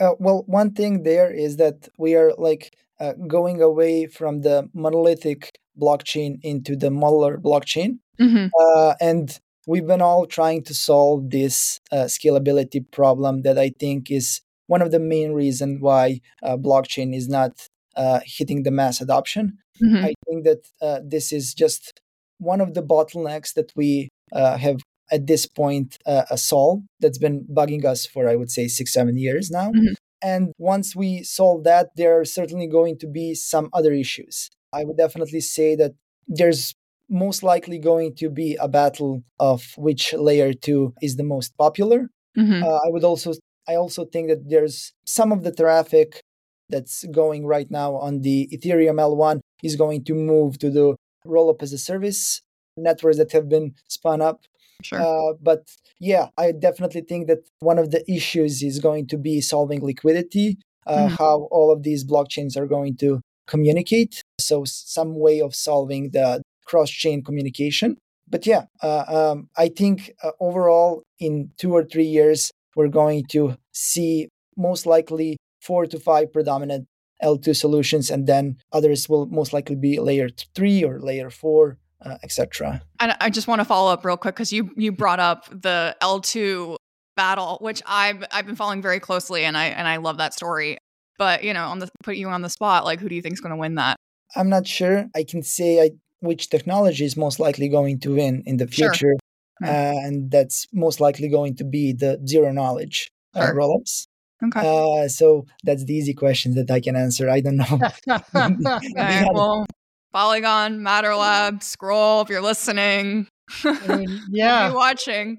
Uh, 0.00 0.12
well, 0.18 0.44
one 0.46 0.72
thing 0.72 1.02
there 1.02 1.32
is 1.32 1.56
that 1.56 1.88
we 1.98 2.14
are 2.14 2.32
like 2.36 2.76
uh, 3.00 3.12
going 3.26 3.62
away 3.62 4.06
from 4.06 4.42
the 4.42 4.68
monolithic 4.74 5.58
blockchain 5.80 6.38
into 6.42 6.76
the 6.76 6.88
modular 6.88 7.36
blockchain, 7.36 7.98
mm-hmm. 8.20 8.46
uh, 8.58 8.94
and 9.00 9.38
we've 9.66 9.86
been 9.86 10.02
all 10.02 10.26
trying 10.26 10.62
to 10.64 10.74
solve 10.74 11.30
this 11.30 11.80
uh, 11.92 12.04
scalability 12.04 12.90
problem 12.90 13.42
that 13.42 13.58
I 13.58 13.70
think 13.78 14.10
is 14.10 14.40
one 14.66 14.82
of 14.82 14.90
the 14.90 15.00
main 15.00 15.32
reasons 15.32 15.80
why 15.80 16.20
uh, 16.42 16.56
blockchain 16.56 17.14
is 17.14 17.28
not 17.28 17.68
uh, 17.96 18.20
hitting 18.24 18.62
the 18.62 18.70
mass 18.70 19.00
adoption. 19.00 19.58
Mm-hmm. 19.82 20.04
I 20.04 20.14
think 20.26 20.44
that 20.44 20.66
uh, 20.80 21.00
this 21.04 21.32
is 21.32 21.54
just 21.54 22.00
one 22.38 22.60
of 22.60 22.74
the 22.74 22.82
bottlenecks 22.82 23.54
that 23.54 23.72
we 23.76 24.08
uh, 24.32 24.56
have 24.56 24.80
at 25.10 25.26
this 25.26 25.46
point 25.46 25.98
uh, 26.06 26.36
solved 26.36 26.86
that's 27.00 27.18
been 27.18 27.46
bugging 27.52 27.84
us 27.84 28.06
for, 28.06 28.28
I 28.28 28.36
would 28.36 28.50
say, 28.50 28.68
six, 28.68 28.92
seven 28.92 29.16
years 29.16 29.50
now. 29.50 29.70
Mm-hmm. 29.70 29.94
And 30.22 30.52
once 30.58 30.96
we 30.96 31.22
solve 31.22 31.64
that, 31.64 31.90
there 31.96 32.18
are 32.18 32.24
certainly 32.24 32.66
going 32.66 32.98
to 32.98 33.06
be 33.06 33.34
some 33.34 33.68
other 33.72 33.92
issues. 33.92 34.50
I 34.72 34.84
would 34.84 34.96
definitely 34.96 35.40
say 35.40 35.76
that 35.76 35.92
there's 36.26 36.74
most 37.08 37.42
likely 37.42 37.78
going 37.78 38.16
to 38.16 38.28
be 38.28 38.56
a 38.60 38.66
battle 38.66 39.22
of 39.38 39.74
which 39.76 40.12
layer 40.12 40.52
two 40.52 40.94
is 41.00 41.16
the 41.16 41.22
most 41.22 41.56
popular. 41.56 42.08
Mm-hmm. 42.36 42.64
Uh, 42.64 42.76
I 42.76 42.88
would 42.88 43.04
also 43.04 43.32
I 43.68 43.74
also 43.76 44.04
think 44.04 44.28
that 44.28 44.48
there's 44.48 44.92
some 45.04 45.32
of 45.32 45.42
the 45.42 45.52
traffic 45.52 46.22
that's 46.68 47.04
going 47.12 47.46
right 47.46 47.70
now 47.70 47.94
on 47.96 48.22
the 48.22 48.48
Ethereum 48.52 48.98
L1 49.00 49.40
is 49.62 49.76
going 49.76 50.04
to 50.04 50.14
move 50.14 50.58
to 50.58 50.70
the 50.70 50.96
rollup 51.26 51.62
as 51.62 51.72
a 51.72 51.78
service 51.78 52.40
networks 52.76 53.16
that 53.16 53.32
have 53.32 53.48
been 53.48 53.74
spun 53.88 54.20
up. 54.20 54.42
Sure. 54.82 55.00
Uh, 55.00 55.34
but 55.40 55.70
yeah, 55.98 56.28
I 56.36 56.52
definitely 56.52 57.00
think 57.00 57.26
that 57.28 57.38
one 57.60 57.78
of 57.78 57.90
the 57.90 58.04
issues 58.10 58.62
is 58.62 58.78
going 58.78 59.06
to 59.08 59.16
be 59.16 59.40
solving 59.40 59.80
liquidity, 59.82 60.58
uh, 60.86 60.96
mm-hmm. 60.96 61.14
how 61.14 61.48
all 61.50 61.72
of 61.72 61.82
these 61.82 62.04
blockchains 62.04 62.56
are 62.56 62.66
going 62.66 62.96
to 62.98 63.20
communicate. 63.46 64.22
So, 64.38 64.64
some 64.66 65.18
way 65.18 65.40
of 65.40 65.54
solving 65.54 66.10
the 66.10 66.42
cross 66.66 66.90
chain 66.90 67.22
communication. 67.24 67.96
But 68.28 68.46
yeah, 68.46 68.64
uh, 68.82 69.04
um, 69.08 69.48
I 69.56 69.68
think 69.68 70.10
uh, 70.22 70.32
overall, 70.40 71.04
in 71.18 71.50
two 71.58 71.72
or 71.72 71.84
three 71.84 72.04
years, 72.04 72.50
we're 72.74 72.88
going 72.88 73.24
to 73.30 73.56
see 73.72 74.28
most 74.56 74.84
likely 74.84 75.36
four 75.62 75.86
to 75.86 75.98
five 75.98 76.32
predominant 76.32 76.86
L2 77.22 77.56
solutions, 77.56 78.10
and 78.10 78.26
then 78.26 78.58
others 78.72 79.08
will 79.08 79.26
most 79.26 79.52
likely 79.52 79.76
be 79.76 79.98
layer 79.98 80.28
three 80.54 80.84
or 80.84 81.00
layer 81.00 81.30
four 81.30 81.78
uh, 82.04 82.16
etc. 82.22 82.82
And 83.00 83.16
I 83.20 83.30
just 83.30 83.48
want 83.48 83.60
to 83.60 83.64
follow 83.64 83.92
up 83.92 84.04
real 84.04 84.16
quick 84.16 84.34
because 84.34 84.52
you 84.52 84.70
you 84.76 84.92
brought 84.92 85.20
up 85.20 85.46
the 85.50 85.96
L2 86.02 86.76
battle, 87.16 87.58
which 87.60 87.82
I've 87.86 88.24
I've 88.32 88.46
been 88.46 88.56
following 88.56 88.82
very 88.82 89.00
closely, 89.00 89.44
and 89.44 89.56
I 89.56 89.66
and 89.66 89.88
I 89.88 89.96
love 89.96 90.18
that 90.18 90.34
story. 90.34 90.78
But 91.18 91.44
you 91.44 91.54
know, 91.54 91.66
on 91.66 91.78
the 91.78 91.88
put 92.02 92.16
you 92.16 92.28
on 92.28 92.42
the 92.42 92.50
spot, 92.50 92.84
like 92.84 93.00
who 93.00 93.08
do 93.08 93.14
you 93.14 93.22
think 93.22 93.34
is 93.34 93.40
going 93.40 93.50
to 93.50 93.56
win 93.56 93.76
that? 93.76 93.96
I'm 94.34 94.48
not 94.48 94.66
sure. 94.66 95.06
I 95.14 95.24
can 95.24 95.42
say 95.42 95.82
I, 95.82 95.90
which 96.20 96.50
technology 96.50 97.04
is 97.04 97.16
most 97.16 97.40
likely 97.40 97.68
going 97.68 98.00
to 98.00 98.14
win 98.14 98.42
in 98.44 98.58
the 98.58 98.66
future, 98.66 99.14
sure. 99.62 99.68
uh, 99.68 99.94
and 100.04 100.30
that's 100.30 100.66
most 100.72 101.00
likely 101.00 101.28
going 101.28 101.56
to 101.56 101.64
be 101.64 101.92
the 101.92 102.20
zero 102.26 102.52
knowledge 102.52 103.10
uh, 103.34 103.50
rollups. 103.52 104.06
Okay. 104.44 104.60
Uh, 104.60 105.08
so 105.08 105.46
that's 105.64 105.84
the 105.84 105.94
easy 105.94 106.12
question 106.12 106.54
that 106.54 106.70
I 106.70 106.80
can 106.80 106.94
answer. 106.96 107.28
I 107.30 107.40
don't 107.40 107.56
know. 107.56 107.80
okay, 108.08 109.26
well, 109.32 109.66
Polygon, 110.12 110.82
Matter 110.82 111.14
Lab, 111.14 111.62
Scroll, 111.62 112.22
if 112.22 112.28
you're 112.28 112.42
listening. 112.42 113.28
I 113.64 113.96
mean, 113.96 114.20
yeah. 114.30 114.72
watching. 114.72 115.38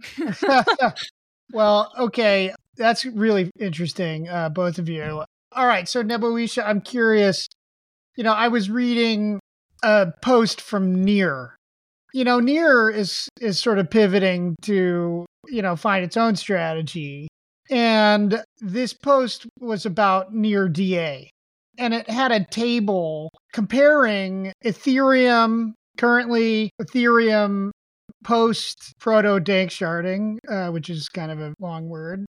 well, 1.51 1.91
okay. 1.97 2.53
That's 2.75 3.05
really 3.05 3.51
interesting, 3.59 4.29
uh, 4.29 4.49
both 4.49 4.77
of 4.77 4.87
you. 4.87 5.23
All 5.53 5.67
right. 5.67 5.87
So, 5.87 6.03
Nebojša, 6.03 6.63
I'm 6.65 6.81
curious. 6.81 7.47
You 8.15 8.23
know, 8.23 8.33
I 8.33 8.47
was 8.47 8.69
reading 8.69 9.39
a 9.83 10.11
post 10.21 10.61
from 10.61 11.03
Near. 11.03 11.55
You 12.13 12.23
know, 12.23 12.39
Near 12.39 12.89
is 12.89 13.27
is 13.41 13.59
sort 13.59 13.79
of 13.79 13.89
pivoting 13.89 14.55
to, 14.63 15.25
you 15.47 15.61
know, 15.61 15.75
find 15.75 16.03
its 16.03 16.17
own 16.17 16.35
strategy. 16.35 17.27
And 17.69 18.43
this 18.59 18.93
post 18.93 19.45
was 19.59 19.85
about 19.85 20.33
Near 20.33 20.69
DA 20.69 21.29
and 21.77 21.93
it 21.93 22.09
had 22.09 22.31
a 22.31 22.45
table 22.45 23.31
comparing 23.53 24.51
Ethereum 24.63 25.73
currently 25.97 26.71
Ethereum 26.81 27.71
post 28.23 28.93
proto 28.99 29.39
danksharding, 29.39 30.37
uh, 30.49 30.71
which 30.71 30.89
is 30.89 31.09
kind 31.09 31.31
of 31.31 31.39
a 31.39 31.53
long 31.59 31.89
word, 31.89 32.25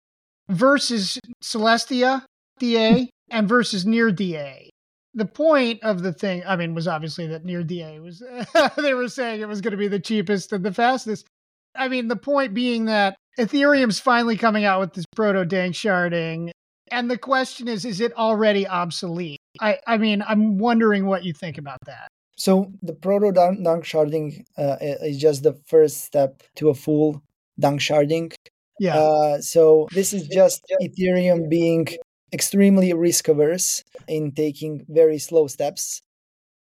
versus 0.50 1.19
Celestia 1.43 2.24
DA 2.60 3.10
and 3.30 3.48
versus 3.48 3.86
Near 3.86 4.12
DA. 4.12 4.69
The 5.15 5.26
point 5.26 5.84
of 5.84 6.02
the 6.02 6.12
thing, 6.12 6.43
I 6.46 6.56
mean, 6.56 6.74
was 6.74 6.88
obviously 6.88 7.28
that 7.28 7.46
Near 7.46 7.63
DA 7.63 8.00
was, 8.00 8.24
they 8.78 8.93
were 8.93 9.10
saying 9.10 9.41
it 9.41 9.48
was 9.48 9.62
going 9.62 9.72
to 9.72 9.78
be 9.78 9.88
the 9.88 10.00
cheapest 10.00 10.52
and 10.52 10.65
the 10.65 10.74
fastest. 10.74 11.28
I 11.76 11.88
mean, 11.88 12.08
the 12.08 12.15
point 12.15 12.54
being 12.54 12.86
that 12.86 13.15
Ethereum's 13.38 14.00
finally 14.00 14.38
coming 14.38 14.65
out 14.65 14.80
with 14.80 14.93
this 14.93 15.06
proto 15.15 15.46
dank 15.46 15.76
sharding. 15.76 16.52
and 16.91 17.10
the 17.10 17.17
question 17.17 17.67
is, 17.67 17.86
is 17.86 18.00
it 18.00 18.13
already 18.13 18.67
obsolete? 18.67 19.39
I, 19.60 19.80
I 19.88 19.98
mean, 19.98 20.24
I'm 20.28 20.58
wondering 20.58 21.06
what 21.06 21.24
you 21.24 21.34
think 21.34 21.58
about 21.58 21.80
that. 21.86 22.08
So 22.36 22.72
the 22.82 22.93
proto 22.93 23.32
danksharding 23.32 24.46
uh, 24.58 24.78
is 24.82 25.17
just 25.17 25.43
the 25.43 25.54
first 25.65 26.04
step 26.04 26.43
to 26.56 26.69
a 26.69 26.74
full 26.74 27.24
danksharding. 27.62 28.34
Yeah. 28.80 28.98
Uh, 28.98 29.41
so 29.41 29.88
this 29.93 30.13
is 30.13 30.28
just 30.28 30.62
Ethereum 30.82 31.50
being 31.50 31.88
extremely 32.34 32.91
risk 32.93 33.28
averse 33.28 33.84
in 34.08 34.32
taking 34.32 34.86
very 34.89 35.19
slow 35.19 35.48
steps 35.48 36.02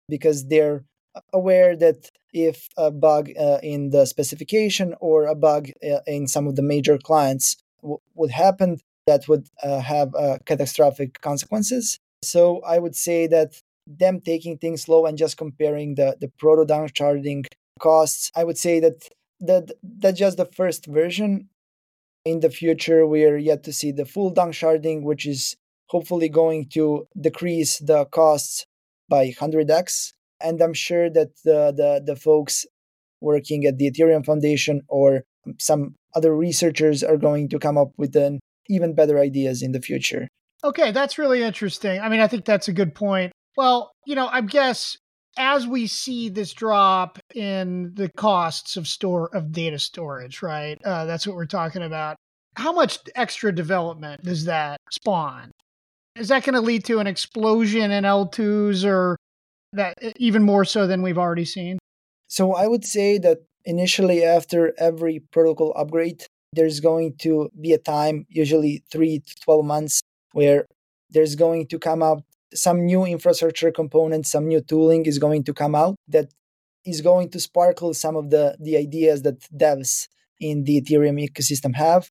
because 0.09 0.49
they're 0.49 0.85
aware 1.33 1.77
that 1.77 2.10
if 2.33 2.69
a 2.77 2.91
bug 2.91 3.31
uh, 3.39 3.59
in 3.63 3.91
the 3.91 4.07
specification 4.07 4.95
or 5.01 5.27
a 5.27 5.35
bug 5.35 5.71
uh, 5.83 6.01
in 6.07 6.27
some 6.29 6.47
of 6.47 6.57
the 6.57 6.63
major 6.63 6.99
clients 6.99 7.57
w- 7.83 7.99
would 8.15 8.31
happen, 8.31 8.81
that 9.07 9.29
would 9.29 9.49
uh, 9.63 9.81
have 9.81 10.15
uh, 10.15 10.39
catastrophic 10.47 11.21
consequences. 11.21 11.99
So 12.23 12.61
I 12.61 12.79
would 12.79 12.95
say 12.95 13.27
that 13.29 13.61
them 13.87 14.21
taking 14.21 14.59
things 14.59 14.83
slow 14.83 15.07
and 15.07 15.19
just 15.19 15.37
comparing 15.37 15.95
the 15.95 16.17
the 16.21 16.31
proto 16.39 16.65
danksharding 16.65 17.47
costs, 17.81 18.31
I 18.37 18.45
would 18.45 18.59
say 18.59 18.81
that 18.81 19.09
that 19.41 19.73
that's 19.83 20.19
just 20.19 20.37
the 20.37 20.47
first 20.47 20.87
version. 20.87 21.49
In 22.25 22.41
the 22.41 22.51
future, 22.51 23.07
we 23.07 23.25
are 23.25 23.39
yet 23.39 23.65
to 23.65 23.73
see 23.73 23.93
the 23.93 24.05
full 24.05 24.33
danksharding, 24.33 25.03
which 25.03 25.27
is 25.27 25.57
hopefully 25.87 26.29
going 26.29 26.69
to 26.69 27.07
decrease 27.19 27.79
the 27.79 28.05
costs 28.05 28.67
by 29.09 29.31
100x. 29.31 30.13
And 30.41 30.61
I'm 30.61 30.75
sure 30.75 31.11
that 31.11 31.31
the, 31.45 31.73
the, 31.77 32.03
the 32.05 32.17
folks 32.17 32.67
working 33.21 33.65
at 33.67 33.79
the 33.79 33.91
Ethereum 33.91 34.25
Foundation 34.25 34.83
or 34.89 35.25
some 35.59 35.95
other 36.15 36.35
researchers 36.35 37.03
are 37.03 37.17
going 37.17 37.49
to 37.51 37.59
come 37.59 37.79
up 37.79 37.93
with 37.97 38.17
an 38.17 38.41
even 38.69 38.95
better 38.95 39.19
ideas 39.19 39.63
in 39.63 39.73
the 39.73 39.81
future. 39.81 40.29
Okay, 40.63 40.93
that's 40.93 41.19
really 41.19 41.43
interesting. 41.43 42.01
I 42.01 42.09
mean, 42.09 42.21
I 42.21 42.29
think 42.29 42.45
that's 42.45 42.69
a 42.69 42.73
good 42.73 42.95
point. 42.95 43.33
Well, 43.57 43.93
you 44.07 44.15
know, 44.15 44.29
I 44.29 44.41
guess 44.43 44.97
as 45.37 45.67
we 45.67 45.87
see 45.87 46.29
this 46.29 46.53
drop 46.53 47.19
in 47.35 47.93
the 47.95 48.09
costs 48.11 48.77
of 48.77 48.87
store 48.87 49.35
of 49.35 49.53
data 49.53 49.79
storage, 49.79 50.43
right? 50.43 50.79
Uh, 50.85 51.05
that's 51.05 51.27
what 51.27 51.37
we're 51.37 51.47
talking 51.47 51.83
about. 51.83 52.17
How 52.57 52.73
much 52.73 52.99
extra 53.15 53.55
development 53.55 54.23
does 54.23 54.45
that 54.47 54.81
spawn? 54.91 55.51
Is 56.17 56.29
that 56.29 56.45
going 56.45 56.55
to 56.55 56.61
lead 56.61 56.85
to 56.87 56.99
an 56.99 57.07
explosion 57.07 57.91
in 57.91 58.05
L2s 58.05 58.85
or 58.85 59.17
that 59.73 59.95
even 60.17 60.43
more 60.43 60.65
so 60.65 60.87
than 60.87 61.03
we've 61.03 61.19
already 61.19 61.45
seen? 61.45 61.79
So 62.29 62.55
I 62.55 62.67
would 62.67 62.85
say 62.85 63.19
that 63.19 63.39
initially 63.65 64.25
after 64.25 64.73
every 64.79 65.21
protocol 65.33 65.73
upgrade, 65.77 66.25
there's 66.53 66.81
going 66.81 67.17
to 67.19 67.51
be 67.61 67.73
a 67.73 67.79
time, 67.79 68.27
usually 68.29 68.83
three 68.91 69.21
to 69.21 69.35
12 69.45 69.65
months, 69.65 70.01
where 70.33 70.67
there's 71.11 71.37
going 71.37 71.67
to 71.69 71.79
come 71.79 72.03
out 72.03 72.23
some 72.53 72.85
new 72.85 73.05
infrastructure 73.05 73.71
components, 73.71 74.31
some 74.31 74.49
new 74.49 74.61
tooling 74.61 75.07
is 75.07 75.19
going 75.19 75.45
to 75.45 75.55
come 75.55 75.75
out 75.75 75.95
that 76.09 76.33
is 76.85 77.01
going 77.01 77.31
to 77.31 77.39
sparkle 77.41 77.95
some 77.95 78.17
of 78.17 78.31
the, 78.31 78.57
the 78.59 78.77
ideas 78.77 79.23
that 79.23 79.41
devs 79.57 80.09
in 80.41 80.65
the 80.65 80.81
Ethereum 80.81 81.23
ecosystem 81.23 81.77
have. 81.77 82.09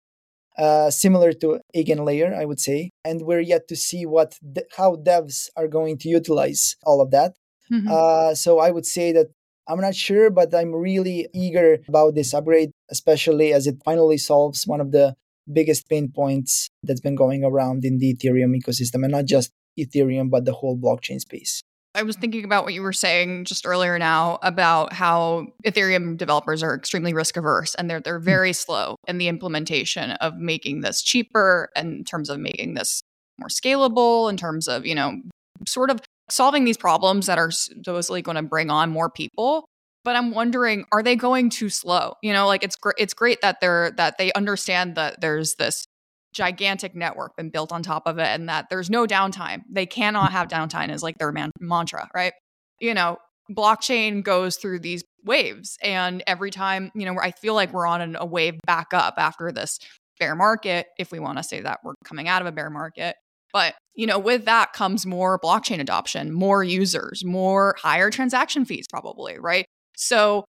Uh, 0.57 0.91
similar 0.91 1.31
to 1.31 1.59
Eigenlayer, 1.75 2.37
I 2.37 2.45
would 2.45 2.59
say, 2.59 2.89
and 3.05 3.21
we're 3.21 3.39
yet 3.39 3.67
to 3.69 3.77
see 3.77 4.05
what 4.05 4.37
de- 4.51 4.65
how 4.75 4.95
devs 4.95 5.47
are 5.55 5.69
going 5.69 5.97
to 5.99 6.09
utilize 6.09 6.75
all 6.83 7.01
of 7.01 7.11
that. 7.11 7.33
Mm-hmm. 7.71 7.87
Uh, 7.89 8.35
so 8.35 8.59
I 8.59 8.71
would 8.71 8.85
say 8.85 9.11
that 9.11 9.27
I'm 9.67 9.81
not 9.81 9.95
sure, 9.95 10.29
but 10.29 10.53
I'm 10.53 10.73
really 10.73 11.27
eager 11.33 11.77
about 11.87 12.15
this 12.15 12.33
upgrade, 12.33 12.71
especially 12.89 13.53
as 13.53 13.67
it 13.67 13.77
finally 13.85 14.17
solves 14.17 14.65
one 14.65 14.81
of 14.81 14.91
the 14.91 15.15
biggest 15.51 15.87
pain 15.87 16.11
points 16.13 16.69
that's 16.83 17.01
been 17.01 17.15
going 17.15 17.43
around 17.43 17.85
in 17.85 17.99
the 17.99 18.15
Ethereum 18.15 18.55
ecosystem, 18.55 19.03
and 19.03 19.11
not 19.11 19.25
just 19.25 19.51
Ethereum, 19.79 20.29
but 20.29 20.45
the 20.45 20.53
whole 20.53 20.77
blockchain 20.77 21.19
space. 21.19 21.61
I 21.95 22.03
was 22.03 22.15
thinking 22.15 22.45
about 22.45 22.63
what 22.63 22.73
you 22.73 22.81
were 22.81 22.93
saying 22.93 23.45
just 23.45 23.65
earlier 23.65 23.97
now 23.97 24.37
about 24.43 24.93
how 24.93 25.47
Ethereum 25.65 26.17
developers 26.17 26.61
are 26.61 26.75
extremely 26.75 27.13
risk 27.13 27.35
averse 27.35 27.73
and 27.75 27.89
they're 27.89 27.99
they're 27.99 28.19
hmm. 28.19 28.25
very 28.25 28.53
slow 28.53 28.95
in 29.07 29.17
the 29.17 29.27
implementation 29.27 30.11
of 30.11 30.37
making 30.37 30.81
this 30.81 31.01
cheaper 31.01 31.69
in 31.75 32.03
terms 32.03 32.29
of 32.29 32.39
making 32.39 32.75
this 32.75 33.01
more 33.39 33.49
scalable 33.49 34.29
in 34.29 34.37
terms 34.37 34.67
of, 34.67 34.85
you 34.85 34.93
know, 34.93 35.19
sort 35.67 35.89
of 35.89 35.99
solving 36.31 36.65
these 36.65 36.77
problems 36.77 37.25
that 37.25 37.37
are 37.37 37.51
supposedly 37.51 38.21
going 38.21 38.35
to 38.35 38.43
bring 38.43 38.69
on 38.69 38.89
more 38.89 39.09
people 39.09 39.65
but 40.03 40.15
i'm 40.15 40.31
wondering 40.31 40.85
are 40.91 41.03
they 41.03 41.15
going 41.15 41.49
too 41.49 41.69
slow? 41.69 42.13
You 42.23 42.33
know 42.33 42.47
like 42.47 42.63
it's 42.63 42.75
great 42.75 42.95
it's 42.97 43.13
great 43.13 43.41
that 43.41 43.61
they're 43.61 43.91
that 43.91 44.17
they 44.17 44.31
understand 44.33 44.95
that 44.95 45.21
there's 45.21 45.55
this 45.55 45.85
gigantic 46.31 46.95
network 46.95 47.35
been 47.35 47.49
built 47.49 47.71
on 47.71 47.81
top 47.81 48.03
of 48.05 48.19
it 48.19 48.27
and 48.27 48.49
that 48.49 48.67
there's 48.69 48.89
no 48.89 49.07
downtime. 49.07 49.63
They 49.69 49.85
cannot 49.85 50.31
have 50.31 50.47
downtime 50.47 50.91
is 50.91 51.01
like 51.01 51.17
their 51.17 51.31
man- 51.31 51.51
mantra 51.59 52.07
right? 52.13 52.33
You 52.79 52.93
know 52.93 53.17
blockchain 53.51 54.23
goes 54.23 54.57
through 54.57 54.79
these 54.79 55.03
waves 55.25 55.77
and 55.81 56.23
every 56.27 56.51
time 56.51 56.91
you 56.93 57.03
know 57.03 57.15
i 57.19 57.31
feel 57.31 57.55
like 57.55 57.73
we're 57.73 57.87
on 57.87 57.99
an, 57.99 58.15
a 58.19 58.25
wave 58.25 58.59
back 58.65 58.93
up 58.93 59.15
after 59.17 59.51
this 59.51 59.79
bear 60.19 60.35
market. 60.35 60.87
If 60.99 61.11
we 61.11 61.19
want 61.19 61.39
to 61.39 61.43
say 61.43 61.61
that 61.61 61.79
we're 61.83 61.95
coming 62.03 62.27
out 62.27 62.41
of 62.41 62.47
a 62.47 62.51
bear 62.51 62.69
market 62.69 63.15
but, 63.53 63.75
you 63.95 64.07
know, 64.07 64.19
with 64.19 64.45
that 64.45 64.73
comes 64.73 65.05
more 65.05 65.39
blockchain 65.39 65.79
adoption, 65.79 66.31
more 66.31 66.63
users, 66.63 67.23
more 67.25 67.75
higher 67.81 68.09
transaction 68.09 68.65
fees, 68.65 68.85
probably, 68.89 69.37
right? 69.39 69.65
So 69.95 70.45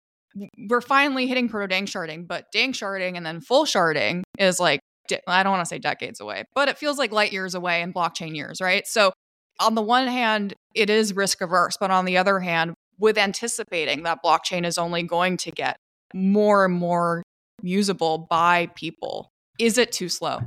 we're 0.70 0.82
finally 0.82 1.28
hitting 1.28 1.50
proto 1.50 1.74
danksharding, 1.74 2.28
but 2.28 2.46
danksharding 2.54 3.16
and 3.16 3.26
then 3.26 3.42
full 3.42 3.66
sharding 3.66 4.24
is 4.38 4.60
like, 4.60 4.80
I 5.28 5.44
don't 5.44 5.52
want 5.52 5.62
to 5.62 5.70
say 5.70 5.80
decades 5.80 6.20
away, 6.20 6.46
but 6.56 6.68
it 6.68 6.78
feels 6.78 6.98
like 6.98 7.12
light 7.12 7.32
years 7.32 7.54
away 7.54 7.82
in 7.82 7.94
blockchain 7.94 8.36
years, 8.36 8.60
right? 8.60 8.86
So 8.88 9.14
on 9.60 9.76
the 9.76 9.82
one 9.82 10.08
hand, 10.08 10.54
it 10.74 10.90
is 10.90 11.16
risk 11.16 11.42
averse, 11.42 11.78
but 11.80 11.92
on 11.92 12.06
the 12.06 12.18
other 12.18 12.40
hand, 12.40 12.74
with 12.98 13.18
anticipating 13.18 14.04
that 14.04 14.20
blockchain 14.24 14.66
is 14.66 14.78
only 14.78 15.04
going 15.04 15.38
to 15.38 15.52
get 15.52 15.78
more 16.14 16.66
and 16.66 16.74
more 16.74 17.24
usable 17.62 18.28
by 18.30 18.70
people? 18.76 19.30
Is 19.60 19.78
it 19.78 19.92
too 19.92 20.10
slow? 20.10 20.40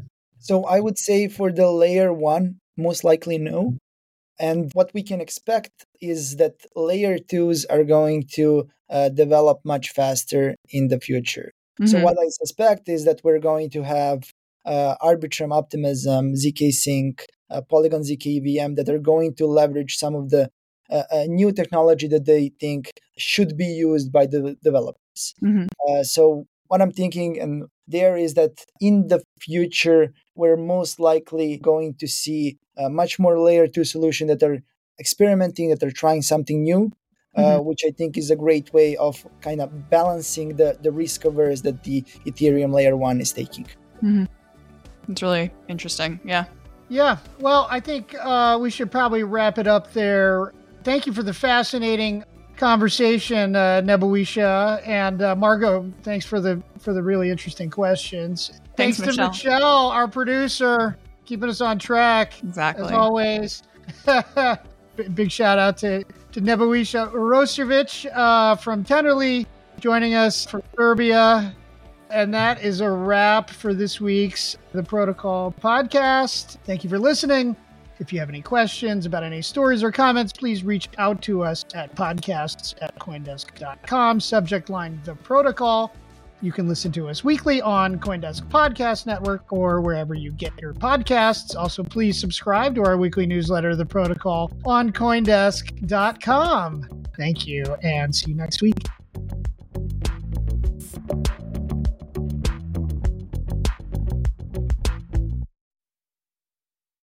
So 0.49 0.65
I 0.65 0.81
would 0.81 0.97
say 0.97 1.29
for 1.29 1.53
the 1.53 1.71
layer 1.71 2.11
one, 2.11 2.61
most 2.79 3.05
likely 3.05 3.37
no. 3.37 3.77
And 4.41 4.71
what 4.73 4.91
we 4.95 5.03
can 5.03 5.21
expect 5.21 5.73
is 6.01 6.37
that 6.37 6.55
layer 6.75 7.19
twos 7.19 7.67
are 7.67 7.85
going 7.85 8.25
to 8.39 8.47
uh, 8.89 9.11
develop 9.11 9.59
much 9.65 9.91
faster 9.91 10.55
in 10.71 10.89
the 10.89 11.01
future. 11.01 11.53
Mm-hmm. 11.53 11.89
So 11.91 12.01
what 12.01 12.17
I 12.19 12.29
suspect 12.31 12.89
is 12.89 13.05
that 13.05 13.21
we're 13.23 13.45
going 13.51 13.69
to 13.77 13.83
have 13.83 14.23
uh, 14.65 14.95
Arbitrum 15.03 15.53
Optimism, 15.53 16.33
ZK 16.35 16.73
Sync, 16.73 17.27
uh, 17.51 17.61
Polygon 17.61 18.03
ZK 18.03 18.25
EVM 18.39 18.77
that 18.77 18.89
are 18.89 19.05
going 19.13 19.35
to 19.35 19.47
leverage 19.47 19.97
some 19.97 20.15
of 20.15 20.31
the 20.31 20.51
uh, 20.91 21.03
uh, 21.13 21.25
new 21.27 21.53
technology 21.53 22.09
that 22.09 22.25
they 22.25 22.53
think 22.59 22.93
should 23.19 23.59
be 23.59 23.67
used 23.67 24.11
by 24.11 24.25
the 24.25 24.57
developers. 24.65 25.35
Mm-hmm. 25.45 25.67
Uh, 25.87 26.03
so 26.05 26.47
what 26.69 26.81
I'm 26.81 26.93
thinking 26.93 27.39
and 27.39 27.65
there 27.87 28.17
is 28.17 28.35
that 28.35 28.65
in 28.81 29.09
the 29.09 29.23
future 29.41 30.13
we're 30.39 30.57
most 30.57 31.01
likely 31.01 31.59
going 31.59 31.95
to 31.95 32.07
see 32.07 32.59
a 32.77 32.89
much 32.89 33.19
more 33.19 33.39
layer 33.41 33.67
two 33.67 33.85
solution 33.85 34.29
that 34.29 34.43
are 34.43 34.63
experimenting, 35.01 35.71
that 35.71 35.83
are 35.83 35.91
trying 35.91 36.23
something 36.23 36.63
new, 36.63 36.93
uh, 37.37 37.41
mm-hmm. 37.41 37.59
uh, 37.59 37.61
which 37.61 37.83
I 37.87 37.91
think 37.91 38.17
is 38.17 38.31
a 38.31 38.37
great 38.37 38.73
way 38.73 38.97
of 38.97 39.27
kind 39.41 39.61
of 39.61 39.91
balancing 39.91 40.57
the, 40.57 40.79
the 40.81 40.93
risk 40.93 41.25
averse 41.25 41.61
that 41.63 41.83
the 41.83 42.03
Ethereum 42.25 42.73
layer 42.73 42.97
one 42.97 43.21
is 43.21 43.33
taking. 43.33 43.67
Mm-hmm. 44.03 44.25
It's 45.09 45.23
really 45.23 45.51
interesting. 45.69 46.21
Yeah. 46.25 46.45
Yeah. 46.89 47.19
Well, 47.41 47.67
I 47.71 47.81
think 47.81 48.15
uh, 48.19 48.59
we 48.61 48.71
should 48.71 48.91
probably 48.91 49.25
wrap 49.25 49.59
it 49.59 49.67
up 49.67 49.93
there. 49.93 50.53
Thank 50.85 51.07
you 51.07 51.13
for 51.13 51.23
the 51.23 51.35
fascinating 51.35 52.25
conversation, 52.59 53.57
uh, 53.57 53.81
Nebojša 53.83 54.87
and 54.87 55.23
uh, 55.23 55.35
Margaux. 55.37 55.91
Thanks 56.03 56.27
for 56.27 56.41
the 56.41 56.63
for 56.79 56.93
the 56.93 57.03
really 57.03 57.31
interesting 57.31 57.71
questions. 57.71 58.61
Thanks, 58.77 58.99
thanks 58.99 59.17
Michelle. 59.17 59.31
to 59.31 59.33
Michelle, 59.33 59.89
our 59.89 60.09
producer, 60.09 60.97
keeping 61.25 61.49
us 61.49 61.61
on 61.61 61.79
track. 61.79 62.43
Exactly. 62.43 62.87
As 62.87 62.93
always. 62.93 63.63
Big 65.15 65.31
shout 65.31 65.59
out 65.59 65.77
to 65.79 66.05
to 66.33 66.41
Nebojša 66.41 67.13
Urosevic 67.13 68.11
uh, 68.15 68.57
from 68.57 68.85
Tenderly 68.85 69.47
joining 69.81 70.15
us 70.15 70.45
from 70.45 70.63
Serbia. 70.77 71.55
And 72.11 72.33
that 72.33 72.63
is 72.63 72.81
a 72.81 72.91
wrap 72.91 73.51
for 73.51 73.75
this 73.75 74.01
week's 74.01 74.57
The 74.73 74.83
Protocol 74.83 75.53
podcast. 75.53 76.57
Thank 76.65 76.83
you 76.83 76.91
for 76.91 76.99
listening. 76.99 77.55
If 78.01 78.13
you 78.13 78.21
have 78.21 78.29
any 78.29 78.43
questions 78.43 79.07
about 79.07 79.25
any 79.25 79.43
stories 79.43 79.83
or 79.83 79.91
comments, 79.91 80.33
please 80.33 80.63
reach 80.63 80.89
out 80.99 81.21
to 81.23 81.43
us 81.43 81.65
at 81.75 81.95
podcasts 81.97 82.75
at 82.81 82.97
coindesk.com. 82.99 84.21
Subject 84.21 84.71
line 84.71 85.01
The 85.05 85.15
Protocol. 85.17 85.93
You 86.41 86.53
can 86.53 86.69
listen 86.69 86.93
to 86.93 87.09
us 87.09 87.25
weekly 87.25 87.61
on 87.61 87.99
Coindesk 87.99 88.49
Podcast 88.49 89.07
Network 89.07 89.53
or 89.53 89.81
wherever 89.81 90.15
you 90.15 90.31
get 90.31 90.53
your 90.61 90.73
podcasts. 90.73 91.57
Also, 91.57 91.83
please 91.83 92.17
subscribe 92.19 92.77
to 92.77 92.85
our 92.85 92.97
weekly 92.97 93.27
newsletter, 93.27 93.75
The 93.75 93.87
Protocol, 93.87 94.53
on 94.65 94.93
Coindesk.com. 94.93 96.89
Thank 97.17 97.49
you, 97.49 97.65
and 97.83 98.15
see 98.15 98.31
you 98.31 98.37
next 98.37 98.63
week. 98.63 98.79